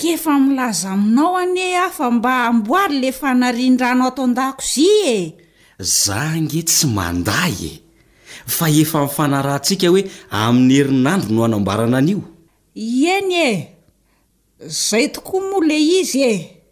[0.00, 5.16] kefa milaza aminao anie afa mba hamboary le fanarin-dranao atao ndakoizi e
[5.78, 7.72] za nge tsy manday e
[8.56, 12.20] fa efa nifanarahntsika hoe amin'ny herinandro no hanambarana anio
[13.12, 13.50] eny e
[14.66, 16.62] zay tokoa moa la izy e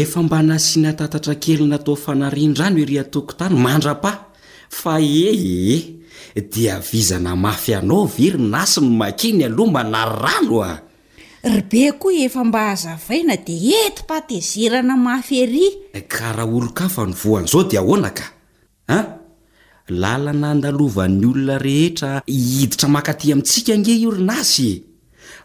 [0.00, 4.12] efa mba nasiana tatatra kelyna tao fanariandrano ery a-tokontany mandra-pa
[4.70, 5.78] fa ee
[6.34, 10.80] e dia vizana mafy anao verynasy no makiny aloha manary rano a
[11.44, 15.66] ry be koa efa mba hazavaina dia ety mpatezerana mafy ery
[16.08, 18.24] ka raha olo kafa nyvoan'izao dia ahoana ka
[18.88, 19.06] an
[19.88, 24.89] lala na ndalovan'ny olona rehetra hiditra makatỳ amintsika nge iorinasy e.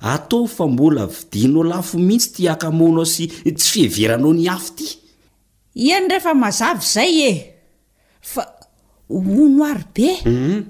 [0.01, 4.87] atao fa mbola vidinao lafo mihitsy ti akamonao sy tsy fiheveranao ny afy ity
[5.87, 7.37] ihany rehefa mazavy zay eh
[8.21, 8.43] fa
[9.09, 10.61] ono ary bem mhm.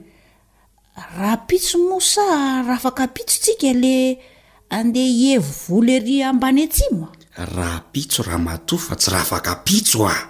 [1.17, 2.23] raha pitso mo sa
[2.67, 4.17] raha faka pitso tsika le
[4.69, 7.09] andeha hievo voloery ambany antsimoa
[7.57, 10.21] raha pitso raha mato fa tsy raha afaka pitso ah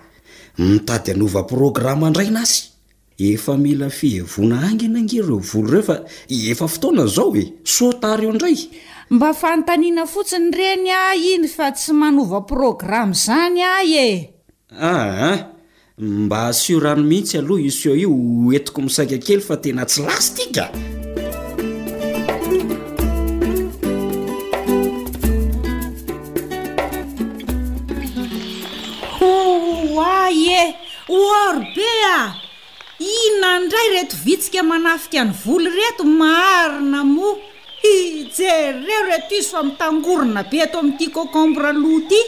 [0.57, 2.74] nitady anova programa ndray na azy
[3.17, 5.97] efa mila fihevona angy nange reo volo reo fa
[6.29, 8.57] efa fotoana zao e sotar eo indray
[9.09, 14.33] mba fanotaniana fotsiny reny a iny fa tsy manova programma zany ay e
[14.69, 15.45] ahan
[15.97, 18.11] mba asio rano mihitsy aloha iseo io
[18.51, 20.65] etiko misaika kely fa tena tsy lasy tika
[30.19, 30.75] ay e
[31.07, 32.43] orbe
[33.05, 37.33] ina ndray reto vitsika manafika ny voly reto marina moa
[37.91, 37.95] i
[38.37, 42.21] jery reo reto izo fa mitangorona be ato amin'nyity kokombraloty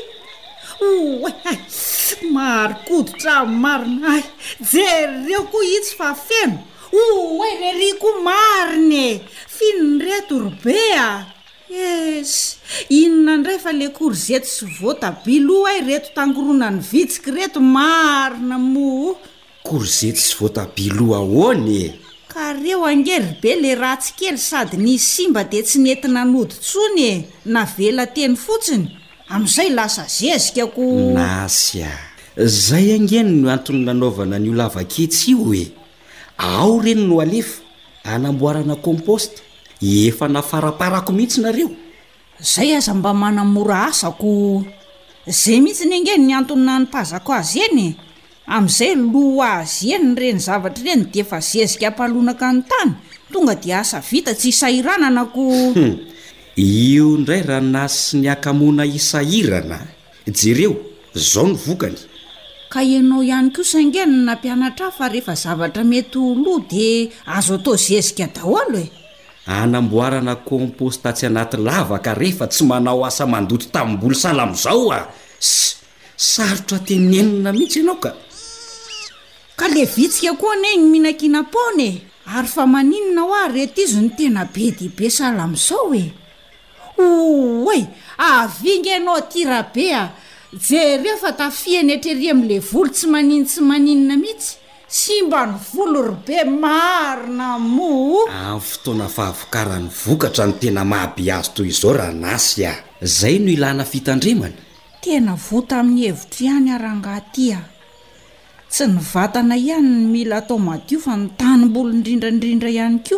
[0.90, 1.54] oe a
[2.36, 4.22] mary koditra o marina ay
[4.72, 6.58] jery reo koa itsy fa feno
[7.02, 9.22] o e le ry koa marina e
[9.56, 11.26] finony reto robe a
[11.88, 12.32] es
[13.02, 18.56] inona ndray fa le kor zeto sy voatabiloa ahy reto tangorona ny vitsika reto marina
[18.74, 18.90] mo
[19.68, 21.94] kory ze tssy voatabiloa hoany e
[22.32, 27.12] ka reo angery be lay ratsikely sady ny simba dia tsy nenty nanodyntsony e
[27.46, 28.86] na vela teny fotsiny
[29.30, 30.82] amin'izay lasa zezikako
[31.18, 31.92] nasy a
[32.38, 35.66] zay angeny no antony nanaovana ny olavaketsy io e
[36.38, 37.60] ao reny no alefa
[38.04, 39.42] anamboarana komposta
[39.82, 41.70] efa nafaraparako mihitsy nareo
[42.42, 44.64] izay aza mba manamora asako
[45.28, 47.90] zay mihitsy ny angeny ny antonyna nympazako azy eny e.
[48.48, 52.92] amin'izay loa azy eny ny reny zavatra ireny dia efa zezika ampalonaka ny tany
[53.32, 55.44] tonga dia asa vita tsy hisairanana ko
[55.76, 55.96] hmm.
[56.56, 59.80] io indray raha na sy ny akamona isahirana
[60.26, 60.74] jereo
[61.14, 62.00] zao ny vokany
[62.72, 67.76] ka ianao ihany kosaingenno nampianatra ah fa rehefa zavatra mety ho loha dia azo atao
[67.76, 68.88] zezika daho alo e
[69.46, 75.04] anamboarana kompostatsy anaty lavaka rehefa tsy manao asa mandoto taminm-boly sala min'izao ah
[75.40, 75.76] sy
[76.16, 78.12] sarotra tenenina mihitsy ianao ka
[79.58, 82.02] ka le vitsika koa neny minankinampona e
[82.38, 86.04] ary fa maninina ho aho retizy ny tena be di be sala m'izao e
[87.06, 87.82] ooy
[88.28, 90.04] avinga ianao atira be a
[90.64, 94.54] je reo fa tafiany etrehri amile volo tsy manin tsy maninina mihitsy
[94.98, 101.50] sy mba ny volo ry be marina moan'y fotoana fahavokaran'ny vokatra ny tena mahabe azy
[101.56, 104.56] toy izao raha nasy ah zay no ilana fitandrimana
[105.04, 107.60] tena vota amin'ny hevitra ihany arangahty a
[108.70, 113.16] tsy nyvatana ihany ny mila atao madio fa ny tanymbolo indrindrandrindra ihany ko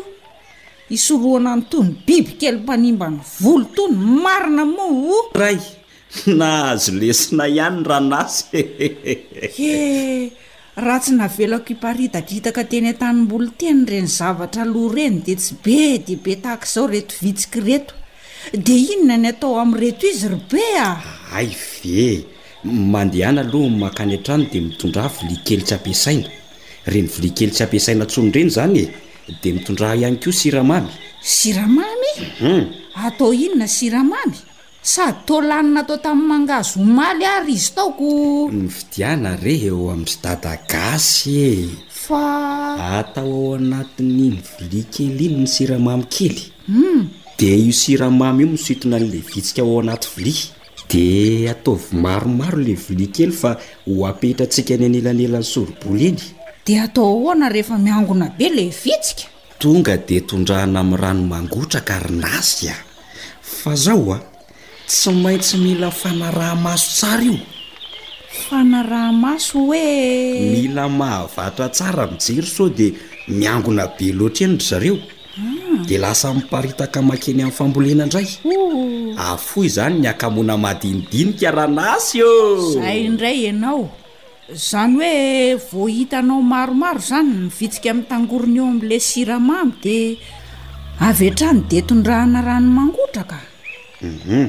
[0.95, 5.57] isoroana ny toyny biby kely mpanimba ny volo tony marina mooray
[6.39, 8.61] nahazo lesina ihany ra nazy
[9.73, 10.31] ee
[10.83, 15.77] raha tsy navelako iparia dadrhitaka teny an-tanymbolo teny ireny zavatra aloha reny di tsy be
[16.05, 17.93] de ibe tahaka izao reto vitsika reto
[18.63, 20.89] dia inona ny atao amin'ny reto izy rybe a
[21.39, 21.49] ay
[21.81, 26.27] ve mandehana aloha makany antrano dia mitondrah vilia kely tsy ampiasaina
[26.91, 28.85] re ny vilia kely tsy ampiasaina ntsonyreny zany e
[29.41, 30.91] dia mitondrah ihany ko siramamy
[31.23, 32.63] siramamy hum
[32.95, 34.37] atao inona siramamy
[34.81, 38.05] sady tolanina atao tami'ny mangazo omaly ary izy taoko
[38.51, 41.49] ni vidiana re eo aminry dada gasy e
[41.87, 47.07] fa atao ao anatinyny vilia kely iny ny siramamy kelyu hmm.
[47.37, 50.35] dia io siramamy io misoitona n'le vitsika o ao anaty vili
[50.89, 53.51] de ataovy maromaro le vili kely fa
[53.85, 56.21] ho apetrantsika ny anelanelan'ny soriboly eny
[56.65, 59.27] dia atao hoana rehefa miangona be le vitsika
[59.59, 62.81] tonga dea tondrahana amin'ny rano mangotra ka rynazy ah
[63.41, 64.17] fa zaho a
[64.87, 67.37] tsy maintsy mila fanarahmaso tsara io
[68.49, 69.85] fanarahmaso hoe
[70.57, 72.91] mila mahavatra tsara mijery so dia
[73.27, 74.97] miangona be loatra eny ry zareo
[75.37, 75.68] ah.
[75.89, 78.27] ne lasa miparitaka makeny amin'ny fambolena indray
[79.17, 82.29] afoy ah, zany ny akamona madinidinika ranasy ô
[82.77, 83.81] zay ndray ianao
[84.53, 90.17] zany hoe voahitanao maromaro zany mivitsika amin'ny tangorony eo ami'la siramamy dia
[91.07, 94.47] avy atrany dia tondrahana rany mangotrakauhum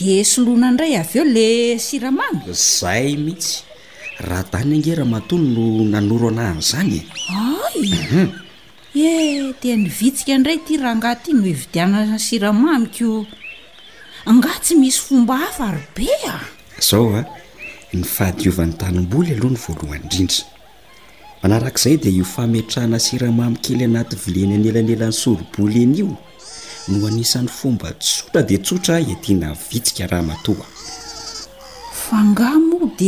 [0.00, 2.38] dia soloana indray aveo la siramamy
[2.78, 3.54] zay mihitsy
[4.26, 5.62] raha dany angeraha matony no
[5.94, 6.98] nanoro anahny zany
[7.84, 8.48] e
[8.94, 13.26] eh dia nivitsika indray ty raha angah ty no hevidianana siramamikao
[14.26, 16.40] anga tsy misy fomba hafarybea
[16.90, 17.24] zao a
[17.92, 20.44] ny fahadiovany tanimboly aloha ny voalohany indrindra
[21.42, 26.16] manarakaizay dia io fametrahana siramamykely anaty vileny anelanelan'ny soroboly eny io
[26.88, 30.66] no anisan'ny fomba tsotra dia tsotra etyna vitsika raha matoha
[32.10, 33.02] fagd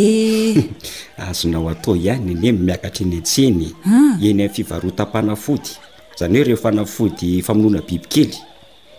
[1.28, 3.42] azonao atao ihany nye miakatra ny ats ah.
[3.42, 5.70] eny eny amin'ny fivarotapanafody
[6.18, 8.34] zany hoe re fanafody famonona bibikely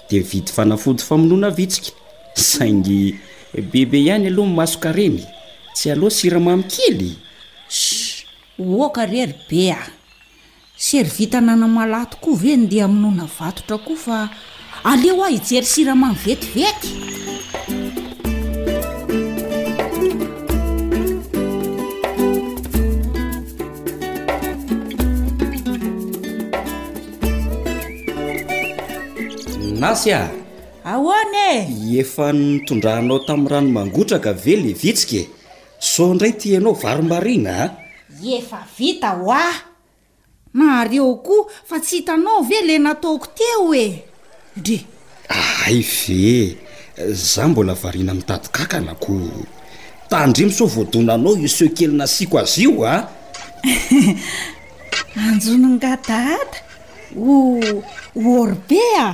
[0.10, 1.92] de vidy fanafody famonona vitsika
[2.36, 3.16] saingy
[3.54, 5.24] e, bebe ihany aloha nmasoka reny
[5.74, 7.16] tsy aloha siramamykely
[8.80, 9.80] oka rery be a
[10.76, 14.30] sery vitanana malato ko ve ny dea aminona vatotra ko fa
[14.84, 17.23] aleo a ijery siramamyvetivety
[29.84, 30.32] asy a
[30.88, 35.22] ahony e efa nitondranao tamin'ny ranomangotraka ve le vitsike
[35.80, 37.66] soo indray tianao varombarina a
[38.38, 39.56] efa vita ho ah
[40.54, 43.88] nahareo koa fa tsy hitanao ve le nataoko te ho e
[44.58, 44.80] indre
[45.30, 46.58] aay ve
[47.12, 49.14] zah mbola varina ami'tadykakana ko
[50.10, 52.96] tandrimy so voadonanao iseo kelyna siako azy io a
[55.28, 56.20] anjonangadata
[57.20, 57.60] ho
[58.16, 59.06] o orbe a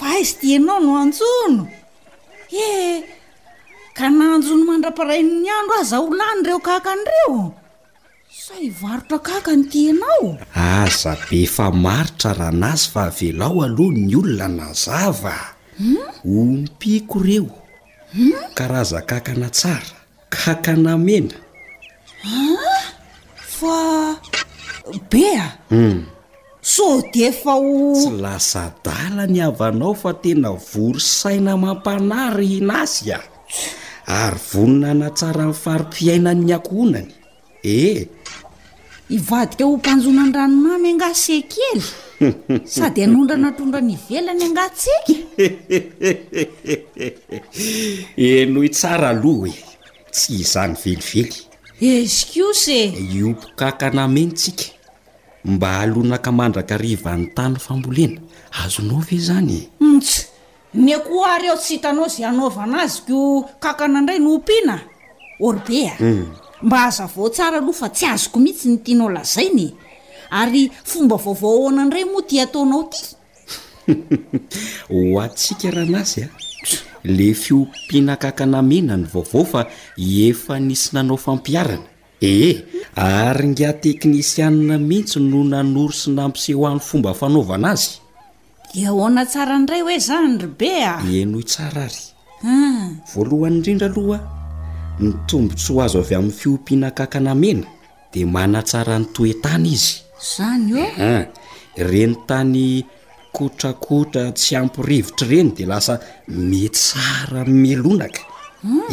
[0.00, 1.64] fa aizy tianao no anjono
[2.66, 2.90] ehe
[3.96, 7.38] ka na hanjono mandraparain'ny andro a zaolany ireo kakan'ireo
[8.44, 10.26] sa ivarotra kaka ny tianao
[10.68, 15.36] aza be fa maritra ranazy fa avelao aloha ny olona na zava
[16.38, 17.50] ompiko reo
[18.56, 19.90] karaza kakana tsara
[20.36, 21.36] kakana mena
[22.64, 22.72] a
[23.54, 23.74] fa
[25.12, 25.96] bea hmm.
[26.62, 33.18] so defa os lasa dala ny avanao fa tena vorosaina mampanary inazy a
[34.20, 37.12] ary voninana tsara nyfaripiainany akohonany
[37.64, 38.06] ee eh?
[39.16, 41.82] ivadika ho mpanjonan-dranona my angasekely
[42.72, 45.14] sady hanondra natondra nyvelany angatseky
[48.16, 49.56] e nohy tsara aloha e
[50.12, 51.32] tsy izany velively
[51.80, 52.62] ezkos
[53.04, 54.76] iopokakanamentsika
[55.44, 58.20] mba alonakamandraka riva ny tany fambolena
[58.64, 60.26] azonao ve zany otsy
[60.76, 64.80] ny koa aryho tsy hitanao zay anaovana azyko kakana aindray noompiana
[65.40, 66.26] orbea hmm.
[66.62, 69.72] mba aza vao tsara aloha fa tsy azoko mihitsy ny tianao lazainye
[70.30, 73.02] ary fomba vaovaoana indray moa ti ataonao ty
[74.92, 76.28] ho atsika raha na azy a
[77.04, 79.66] le fiompiana kakanamina ny vaovao fa
[79.96, 81.89] efa nisinanao fampiarana
[82.20, 82.60] eheh
[83.00, 87.90] ary ngateknisiana mihitsy noo nanory sy nampiseho an'ny fomba fanaovana azy
[88.78, 92.02] i ahona tsara ndray hoe zany ro bea enotsara ary
[93.12, 94.18] voalohany indrindra aloha
[95.02, 97.66] ny tombo tsy ho azo avy amin'ny fiompiana kakanamena
[98.12, 99.92] de manatsara ny toetany izy
[100.36, 101.10] zany a
[101.90, 102.84] reny tany
[103.36, 105.94] kotrakotra tsy ampirivotra reny de lasa
[106.50, 108.22] metsara melonaka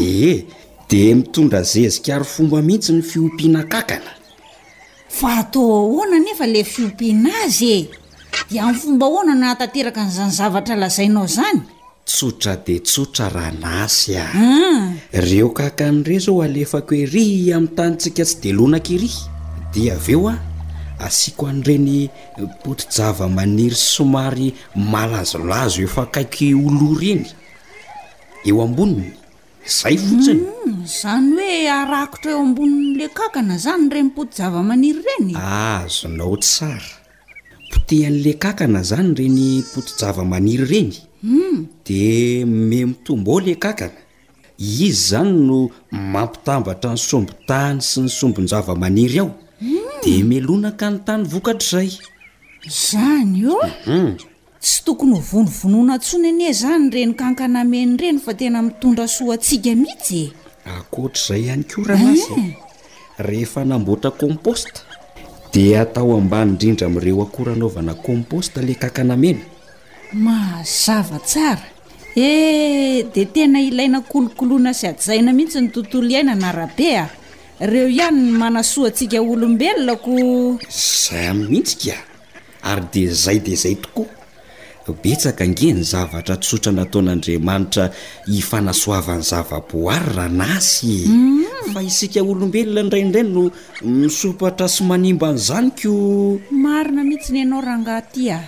[0.10, 0.67] eheh hmm.
[0.90, 4.12] de mitondra zezykary fomba mihitsy ny fiompiana kakana
[5.18, 7.80] fa atao hoana nefa le fiompiana azy e
[8.56, 11.60] ian'y fomba hoana naatanteraka ny zanyzavatra lazainao zany
[12.10, 14.96] tsotra de tsotra ra nasy ahm ah.
[15.12, 19.16] reo kakan'ire zao alefako herihy ami'ny tanytsika tsy de lonankerih
[19.74, 20.36] dia aveo a
[21.06, 21.98] asiako an'ireny
[22.64, 24.48] potyjava maniry somary
[24.92, 27.26] malazolazo efa kaiky oloa reny
[28.50, 29.10] eo amboniny
[29.68, 36.92] zay fotsiny mm, zany hoe arakotra eo ambonin'nyle kakana zany renympotojava-maniry renyazonao ah, tsara
[37.72, 39.44] potehanyle kakana zany reny
[39.74, 40.94] potojavamaniry reny
[41.24, 41.58] mm.
[41.86, 42.02] de
[42.46, 44.00] me mitombo ao le kakana
[44.60, 45.70] izy zany no
[46.14, 50.00] mampitambatra ny sombo tany sy ny sombonjavamaniry ao mm.
[50.04, 51.90] de melonaka ny tany vokatr' zay
[52.68, 54.16] zany ou
[54.62, 59.76] tsy tokony ho vonovonona ntsony ane zany reny kankanameny reny fa tena mitondra soa atsika
[59.76, 60.30] mihitsy e
[60.80, 62.56] akoatra zay ihany koranazy eh.
[63.18, 64.82] rehefa namboatra composta
[65.54, 69.40] di atao ambany indrindra ami''ireo akoranaovana composta la kankanamena
[70.14, 71.64] mahazava tsara
[72.18, 77.12] ee eh, di tena ilaina kolokoloana sy adjaina mihitsy ny tontolo ihaina na rabe aho
[77.60, 81.98] reo ihany ny manasoa atsika olombelonako zay am'ymihitsy ka
[82.64, 84.17] ary de zay de zay tokoa
[84.94, 87.92] betsaka ngeny zavatra sotra nataon'andriamanitra
[88.32, 91.74] ifanasoavany zavaboarra nazy mm.
[91.74, 93.44] fa isika olobelona nraindrayy no
[94.00, 95.92] misopatra sy manimbany zanyko
[96.64, 98.46] marina mihitsy nyanao rahangahty a ah.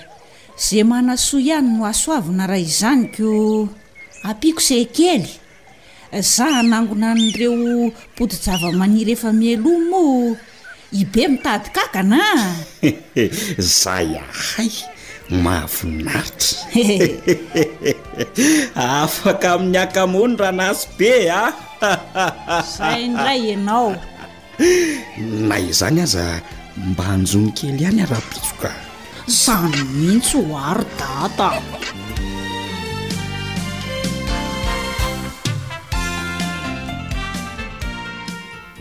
[0.65, 3.29] zay manasoa ihany no asoavana ray izanyko
[4.29, 5.25] apiako se kely
[6.31, 10.01] za anangona an'ireo poti-javamaniry efa mialomo
[11.01, 12.21] ibe mitadykakana
[13.77, 14.71] za yahay
[15.29, 16.57] mahavonaitra
[19.05, 21.53] afaka amin'ny akamonora nazy be a ah!
[22.75, 23.89] zainray anao
[25.49, 26.25] na izany aza
[26.91, 28.69] mba hanjony kely ihany araha pisoka
[29.41, 31.49] zany mihntsy o aro data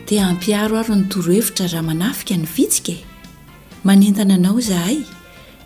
[0.08, 3.04] dia ampiaroaro nytorohevitra raha manafika nyfitsika e
[3.86, 4.98] manentana anao zahay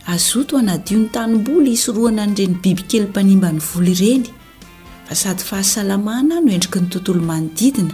[0.07, 4.25] azoto anadio ny tanymboly isoroana nyreny bibikely mpanimba ny voly reny
[5.09, 7.93] fa sady fahasalamana no endriky ny tontolo manodidina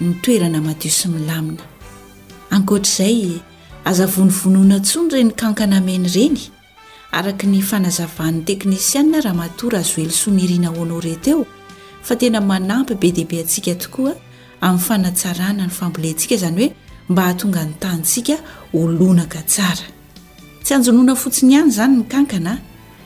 [0.00, 1.62] ny toerana madio sy milamina
[2.50, 3.30] aozay
[3.84, 6.38] azavonyvonoana tsony reny kankana meny reny
[7.12, 11.46] araka ny fanazavaan'ny teknisiana raha matora azoely somirina oanao reteo
[12.18, 14.14] tena manampy be deibe atsia tooa
[14.60, 16.72] amn'ny fanasarana ny fambolensiazyoe
[17.08, 19.93] mba hahatonga ny tanianaa
[20.64, 22.52] tsy anjonoana fotsiny ihany izany ny kankana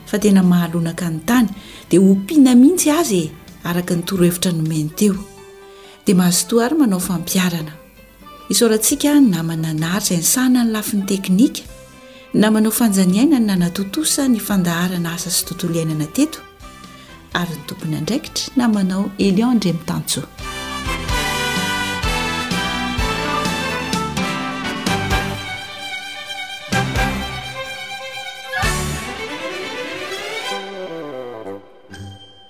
[0.09, 1.47] fa tena mahalonaka ny tany
[1.89, 3.31] dia ho mpiana mihitsy azy e,
[3.69, 5.15] araka ny torohevitra nomeny teo
[6.05, 7.73] dia mahazotoa ary manao fampiarana
[8.53, 11.61] isaorantsika namana naary zany sahana ny lafi ny teknika
[12.33, 16.39] na manao fanjaniaina ny nanatotosa ny fandaharana asa sytontolo ainana teto
[17.41, 20.21] ary ny tompony andraikitra na manao elion ndremitanso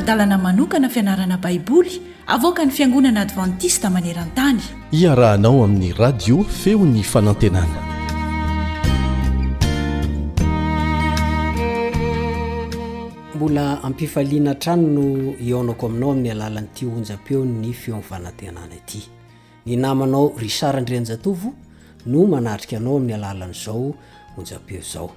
[0.00, 4.60] dalana manokana fianarana baiboly avoka ny fiangonana advantista maneran-tany
[4.92, 7.82] iarahanao amin'ny radio feo ny fanantenana
[13.36, 19.02] mbola ampifaliana trano no ionako aminao amin'ny alalanyiti onja-peo ny feomivanantenana ity
[19.66, 21.52] ny namanao ry sara ndrenjatovo
[22.06, 23.94] no manahtrika anao amin'ny alalan'izao
[24.38, 25.10] onja-peo zao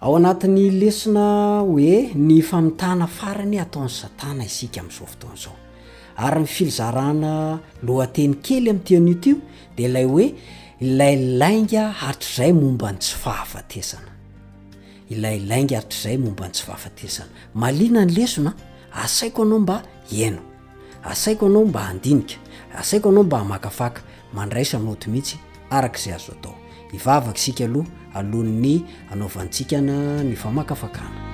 [0.00, 1.22] ao anatin'ny lesona
[1.66, 5.54] hoe ny famitana farany ataon'ny satana isika am'izao fotoanzao
[6.16, 9.30] ary ny filzarana loateny kely am'tiani to
[9.76, 10.26] de lay hoe
[10.80, 18.52] ilalainga atrzay mombant fatesaiaainga atzay mombantsy ahaatesana malinany lesona
[19.04, 19.82] asaiko anao mba
[20.12, 20.42] aino
[21.10, 22.34] asaio anaomba andinika
[22.78, 24.00] asaiko anao mba amakafaka
[24.34, 25.36] mandraisanot mihitsy
[25.70, 27.84] arak zay azo ataoivavakisaoh
[28.14, 29.98] alohan'ny anaovantsikana
[30.28, 31.24] ny va makafakana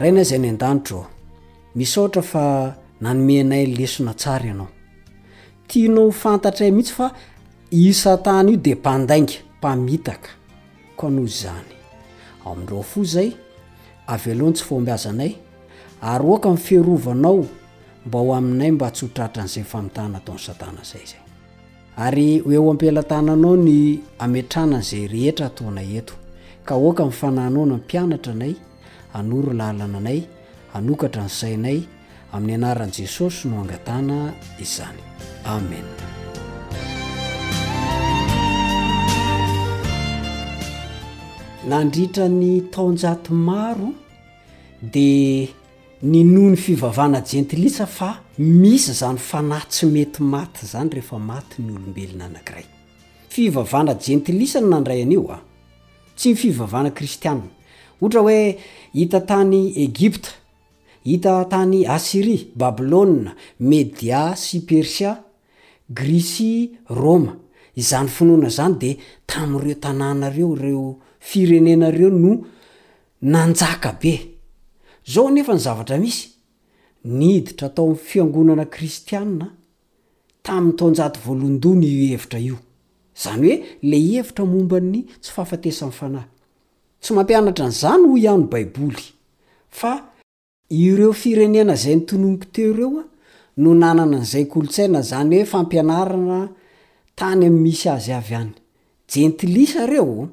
[0.00, 1.06] raina zay any an-danitra ao
[1.74, 4.68] misohtra fa nanomenay lesona tsara ianao
[5.68, 7.12] tianao fantatra y mihitsy fa
[7.70, 10.28] isa tana io di mpandainga mpamitaka
[10.96, 11.72] ko anohoy zany
[12.44, 13.32] amindreo fo zay
[14.06, 15.36] avy alohany tsy foamby azanay
[16.02, 17.46] ary oka nifiharovanao
[18.06, 21.20] mba ho aminay mba tsy hotratran'izay famitana ataony satana zay zay
[22.06, 23.74] ary hoeo ampelantananao ny
[24.24, 26.14] ametranan'izay rehetra ataoana eto
[26.66, 28.54] ka oka nifananao no mmpianatra anay
[29.18, 30.20] anoro lalana anay
[30.76, 31.78] anokatra nyisainay
[32.34, 34.16] amin'ny anaran'i jesosy no angatana
[34.62, 34.98] izany
[35.54, 35.86] amen
[41.70, 43.88] nandritra ny taonjaty maro
[44.92, 45.08] di
[46.02, 51.62] ny noho ny fivavana jentilisa fa misy zany fana tsy mety maty zany rehefa maty
[51.62, 52.64] ny olombelona anankiray
[53.30, 55.38] fivavana jentilisa no nandray an'io a
[56.16, 57.46] tsy fivavana kristianna
[58.00, 58.56] ohatra hoe
[58.94, 60.30] hita tany egipta
[61.06, 63.30] hita tany asiria babilôa
[63.60, 65.14] media sy persia
[65.88, 67.36] grisy roma
[67.76, 68.96] izany finoana zany dea
[69.26, 72.30] tamin'ireo tanànareo reo firenenareo no
[73.22, 74.31] nanjaka be
[75.06, 76.28] zao nefa ny zavatra misy
[77.04, 79.46] niditra atao n fiangonana kristiana
[80.46, 82.58] tamin'ny tonjaty voalondony i hevitra io
[83.16, 83.56] izany hoe
[83.90, 86.26] le hevitra momba ny tsy fahafatesany fanahy
[87.02, 89.04] tsy mampianatra nyizany ho ihano baiboly
[89.78, 89.92] fa
[90.70, 93.04] ireo firenena izay ny tonomiko teo ireoa
[93.56, 96.38] no nanana n'izay kolontsaina zany hoe fampianarana
[97.18, 98.52] tany amin'ny misy azy avy any
[99.12, 100.28] jentilisa ireo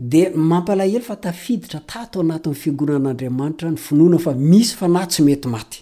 [0.00, 5.48] de mampalahely fa tafiditra tato anatiny figoran'andriamanitra ny finoana fa misy fa na tsy mety
[5.54, 5.78] maty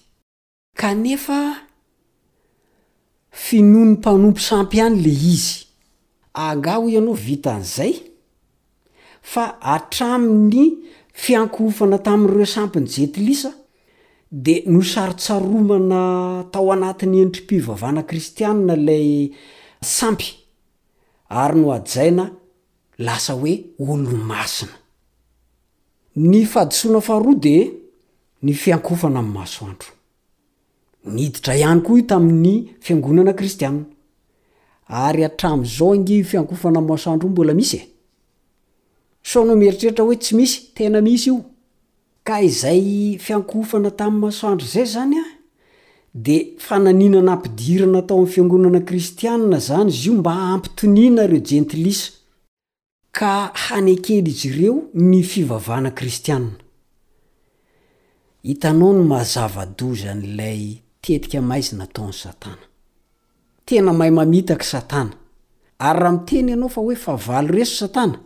[0.81, 1.39] kanefa
[3.47, 5.57] fino 'ny mpanompo sampy any le izy
[6.47, 7.93] anga ho ianao vitan'izay
[9.33, 9.45] fa
[9.75, 10.67] atramin'ny
[11.23, 13.51] fiankofana tamin'nyireo sampyny jetilisa
[14.45, 16.01] de no sarotsaromana
[16.53, 19.09] tao anatin'ny entrim-pivavana kristianna lay
[19.99, 20.29] sampy
[21.43, 22.25] ary no adzaina
[22.99, 24.73] lasa oe olo masina
[26.17, 27.57] ny fahdisoana faharoa de
[28.43, 29.91] ny fiankofana amymasoandro
[31.05, 33.85] niditra ihany koa iotamin'ny fiangonana kristiana
[34.89, 37.85] ary atra'zao ngefakofna asarombola misy e
[39.31, 41.37] sano mieritreritra oe tsy misy tena misy io
[42.27, 42.83] ka izay
[43.25, 45.23] fiankofana tam'ny masoandro zay zanya
[46.15, 46.37] de
[46.67, 51.77] fananinana mpidirana atao amy fiangonana kristiana zany izy io mba ampitonianare jens
[53.17, 56.53] ka hanekely izy ireo ny fivavahna kristianna
[58.47, 60.63] hitanao ny mazavado zany lay
[61.05, 62.65] tetika maizy nataony satana
[63.67, 65.11] tena mahay mamitaka satana
[65.87, 68.19] ary raha miteny ianao fa hoe fa valo resy satana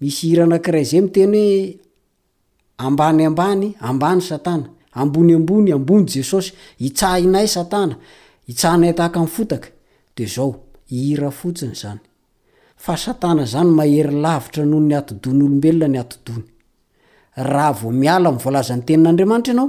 [0.00, 1.78] misy irana kiray zay miteny hoe
[2.86, 6.52] ambanyambany ambany satana ambonyambony ambony jesosy
[6.86, 7.96] itsahinay satana
[8.48, 9.68] itsahanay atahaka i'fotaka
[10.16, 10.50] de zao
[10.92, 12.00] iira fotsiny zany
[12.82, 16.44] fasatana zany mahery lavitra noho ny atodony olombelona ny atdony
[17.46, 19.68] raha vo miala minyvoalaza n'ny tenin'andriamanitra ianao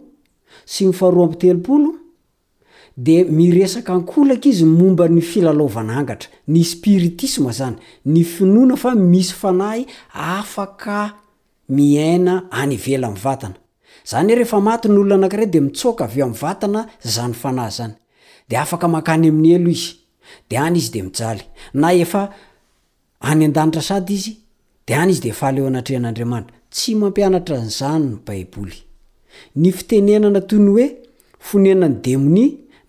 [0.66, 1.94] sy ny aharoa teooo
[2.96, 9.86] de miresaka ankolaka izy momba ny filalaovanaangatra ny spiritisma zany ny finoana fa misy fanahy
[10.12, 11.21] afaka
[11.76, 13.54] miaina any vela amy vatana
[14.10, 16.80] zany o e rehefa maty ny olo anakara de mitsoka av am'y vatana
[17.14, 17.94] zanyfana zanyd
[18.50, 18.88] ayayeo
[23.52, 26.54] detra sady id anyizy deahaoanatehn'admantra
[27.08, 28.40] apianatra nzanay
[29.78, 30.86] fitenenana tony oe
[31.48, 32.46] fnenany demoni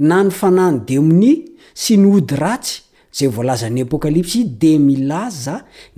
[0.09, 1.33] na ny fana ny demoni
[1.81, 2.75] sy ny ody ratsy
[3.17, 5.55] zay volazany apôkalipsy de milaza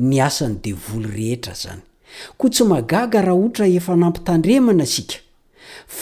[0.07, 1.84] ny asany devoly rehetra zany
[2.37, 5.15] koa tsy magaga raha oatra efa nampitandremana asika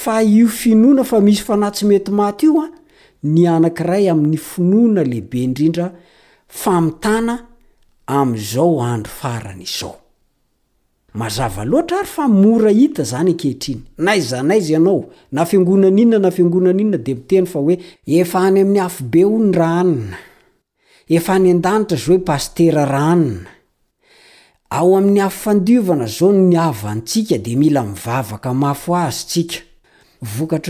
[0.01, 2.68] fa io finoana fa misy fana tsy mety maty io a
[3.34, 5.88] ny anankiray amin'ny finoana lehibe indrindra
[6.61, 7.36] famitana
[8.18, 9.95] amin'izao andro farana izao
[11.20, 14.99] mazava loatra ary fa mora hita izany ankehitriny nai zanaizy ianao
[15.36, 17.76] na fiangonan' inona na fiangonan' inona dia miteny fa hoe
[18.22, 20.18] efa any amin'ny hafobe ho ny raanina
[21.18, 23.49] efa any an-danitra iza hoe pastera rahanina
[24.78, 27.09] ao ami'ny affandivanazao nyvanad o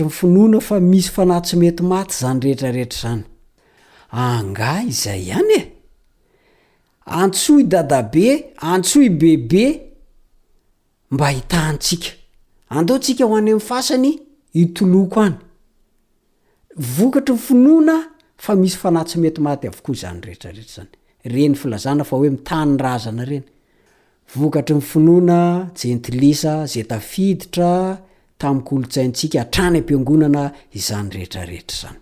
[0.08, 5.62] z nynfamisy fana tsy mety maty zanyeeeanga zay any e
[7.04, 9.86] antsoa idadabe antsoa ibebe
[11.10, 12.08] mba hitantsika
[12.68, 14.12] andeotsika ho any am'ny fasany
[14.54, 15.36] itoloko any
[16.76, 17.96] vokatry ny finoana
[18.36, 20.88] fa misy fana tsy mety maty avokoa zany rehetrarehetra zany
[21.24, 23.50] reny filazana fa hoe mitany razana reny
[24.38, 25.38] vokatry ny finoana
[25.82, 27.98] jentilisa zetafiditra
[28.38, 31.98] tamikolotsaintsika atrany am-piangonana izany rehetrarehetra zany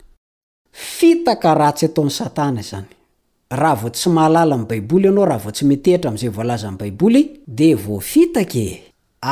[0.73, 2.87] fitaka ratsy atao an'y satana zany
[3.61, 7.23] raha vo tsy mahalala aminy baiboly ianao raha vo tsy metehitra am'izay voalaza an'y baiboly
[7.47, 8.67] de voafitake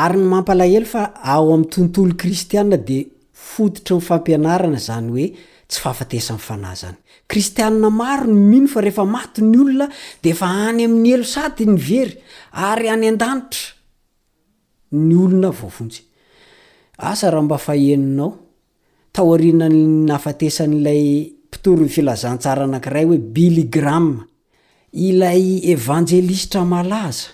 [0.02, 2.98] ary ny mampalahelo fa ao am'ny tontolo kristiaa de
[3.32, 5.26] fototry nyfampianarana zany hoe
[5.68, 6.96] tsy fahafatesa nyfanay zany
[7.30, 9.86] kristianna maro no mino fa rehefa maty ny olona
[10.22, 12.14] de efa any amin'ny elo sady ny very
[12.70, 16.00] ary any andanitra ny olona vaoony
[17.10, 18.30] asa raha mba faheninao
[19.16, 19.76] taorinan
[20.08, 21.02] nafatesan'lay
[21.46, 24.24] mpitorony filazantsara anankiray hoe biligramma
[25.08, 27.30] ilay evanjelistra malaza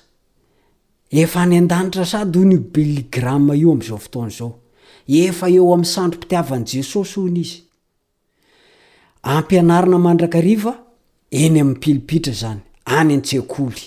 [1.24, 4.52] efa any andanitra sady o ny biligramma io am'zao fotonzao
[5.28, 7.64] efa eo am'ny sandrompitiavany jesosy
[9.28, 10.72] ampianarina mandrakariva
[11.30, 12.60] eny amin'ny pilipitra zany
[12.98, 13.82] any an-tsekoly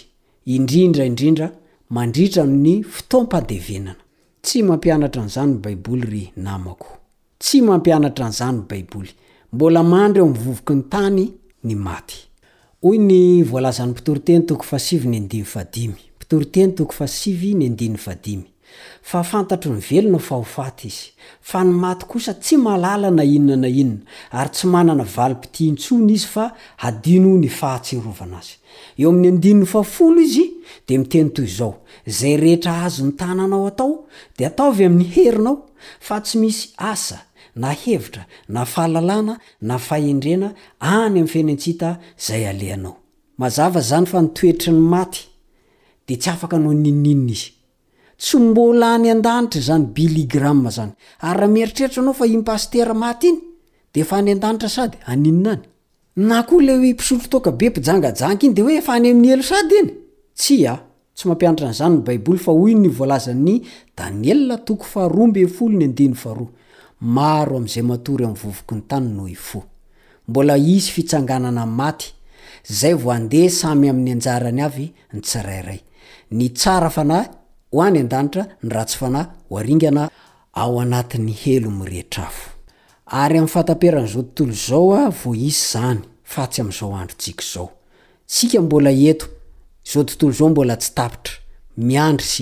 [0.56, 1.48] indrindra indrindra
[1.96, 3.96] mandritra 'ny fotoampadevenana
[4.46, 6.90] tsy mampianatra nyizanyn baiboly ry namako
[7.42, 9.12] tsy mampianatra n'izanyn baiboly
[9.54, 11.26] mbola mandro e m'ny vovoky ny tany
[11.68, 12.18] ny maty
[12.88, 18.48] oy ny volazan'ny pitoro teny toko fasivy ny ndiy fadimy pitoroteny toko fasivy ny andi
[19.10, 21.08] fa fantatry ny velona fa hofaty izy
[21.50, 24.04] fa ny maty kosa tsy malala na inona na inona
[24.38, 26.46] ary tsy manana valipiti ntsony izy fa
[26.88, 29.66] adino ny fahtsirovana azyeo amin'ny andinony a
[30.26, 30.46] izy
[30.88, 31.74] de miteny toy zao
[32.18, 33.94] zay rehetra azo ny tananao atao
[34.38, 35.56] dea ataovy amin'ny herinao
[36.08, 37.18] fa tsy misy asa
[37.62, 39.36] na hevitra na fahalalana
[39.70, 40.50] na faendrena
[40.98, 45.06] any am'nyfenentsita ayzynoeitry ny
[46.06, 47.52] d ty afaka anaoninninna iy
[48.20, 50.92] tsy mbola any andanitra zany biligram zany
[51.30, 53.40] ary aha mieritreritra nao fa impastera maty iny
[53.94, 55.30] de efa any andanitra sady anna
[56.18, 59.92] anyna o lempisotro tokabe mpijangajanga iny de hoe fa any ami'y elo sady eny
[60.40, 60.74] tsy a
[61.16, 63.64] tsy mampianatra nyzanyny baiboly fa oy ny ydaneyamny
[74.28, 77.39] ay aaayny tsara fana
[77.72, 79.22] ho any an-danitra ny rahatsy fana
[79.62, 80.04] aingana
[80.62, 82.26] ao anat'ny helo miretra
[83.18, 86.02] a ay am'n fataperan'zao tontolo zao a vo isy zany
[86.32, 87.68] fa tsy am'izao andro tsik zao
[88.52, 89.14] ka mbola e
[89.94, 92.36] ao tntozaombola tsytairaiadr s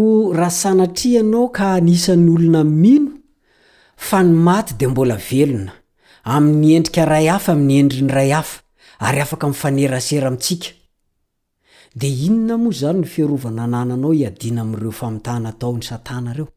[0.38, 3.10] rah sanatri ianao ka nisan'ny olona mino
[4.08, 5.72] fa ny maty de mbola velona
[6.34, 8.56] amin'ny endrika ray hafa ami'ny endriny ray afa
[9.06, 10.20] aryafakfaneraeraasia
[11.94, 16.48] di inona moa izany no fiarovana nananao hiadina amin'ireo famitahnataony satana reo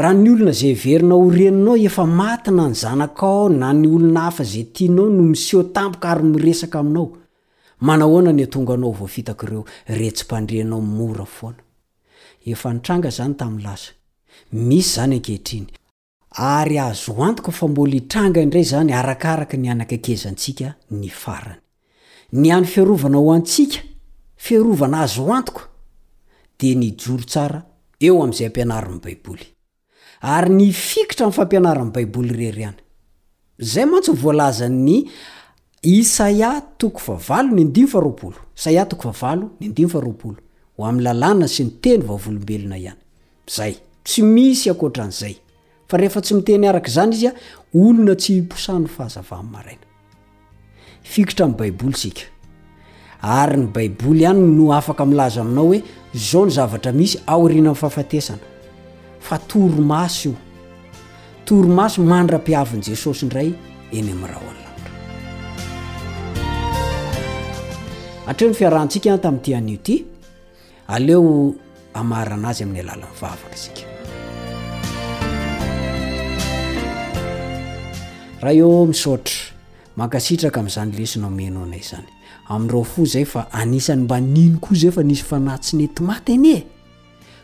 [0.00, 4.64] raha ny olona zay verina oreninao efa matina ny zanakaao na ny olona hafa zay
[4.64, 7.12] tianao no misehotampoka ary miresaka aminao
[7.80, 9.64] manahoana ny atonga anao vofitakreo
[9.98, 13.88] retsympandrenao mora foananranga zany tai'nlaza
[14.52, 15.66] misy zany ankehirny
[16.56, 23.84] ary azo antoka fa mbola hitranga indray zany arakaraka ny anakakezantsika ny anyn any fiarvnaoas
[24.44, 25.60] fiearovana azy antoko
[26.58, 27.60] de ny joro tsara
[28.06, 29.46] eo am'izay ampianari ny baiboly
[30.34, 32.76] ary ny fikitra ny fampianaranyy baiboly rery hany
[33.72, 34.96] zay mantsy ny voalaza'ny
[35.94, 40.38] isaia toko avalo ny ndimy faroapolo saatoo avao ny ndimfaroapolo
[40.78, 43.00] o amn'nylalànna sy ny teny vavlombelona ihany
[43.56, 43.72] zay
[44.06, 45.34] tsy misy akoatra an'zay
[45.88, 47.32] fa rehefa tsy miteny arak' zany izy a
[47.78, 49.82] olona tsy posany fahazavamaaina
[51.10, 52.28] ftra baiboy sia
[53.24, 55.82] ary ny baiboly hany no afaka milaza aminao hoe
[56.14, 58.42] zao ny zavatra misy aorina amn'ny fahafatesana
[59.20, 60.34] fa toromaso io
[61.46, 63.50] toromaso mandra-piaviny jesosy ndray
[63.92, 64.72] eny ami'nraha o annara
[68.28, 69.96] atreo ny fiarahantsika any tamin'ity anio ty
[70.94, 71.22] aleo
[71.94, 73.82] amaranazy amin'ny alala mivavaka sika
[78.42, 79.38] raha eo misaotra
[79.98, 82.10] mankasitraka am'izany lesina menao anay zany
[82.48, 86.64] amindreo fo zay fa anisany mba nino koa zay fa nisy fanatsineti maty any e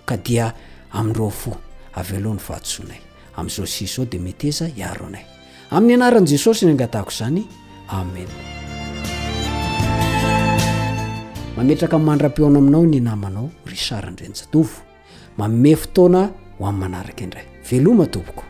[0.05, 0.53] ka dia
[0.93, 1.57] amindreo fo
[1.97, 3.01] avy lohan'ny vatosoinay
[3.37, 5.25] amn'izao sisy zao de meteza hiaro anay
[5.73, 7.43] amin'ny anaran' jesosy ny angatahko zany
[7.89, 8.29] amen
[11.57, 14.79] mametraka mandram-piona aminao ny namanao ry sarandrenjatovo
[15.39, 16.23] mame fotoana
[16.59, 18.50] ho amin'y manaraka indray veloma tompoko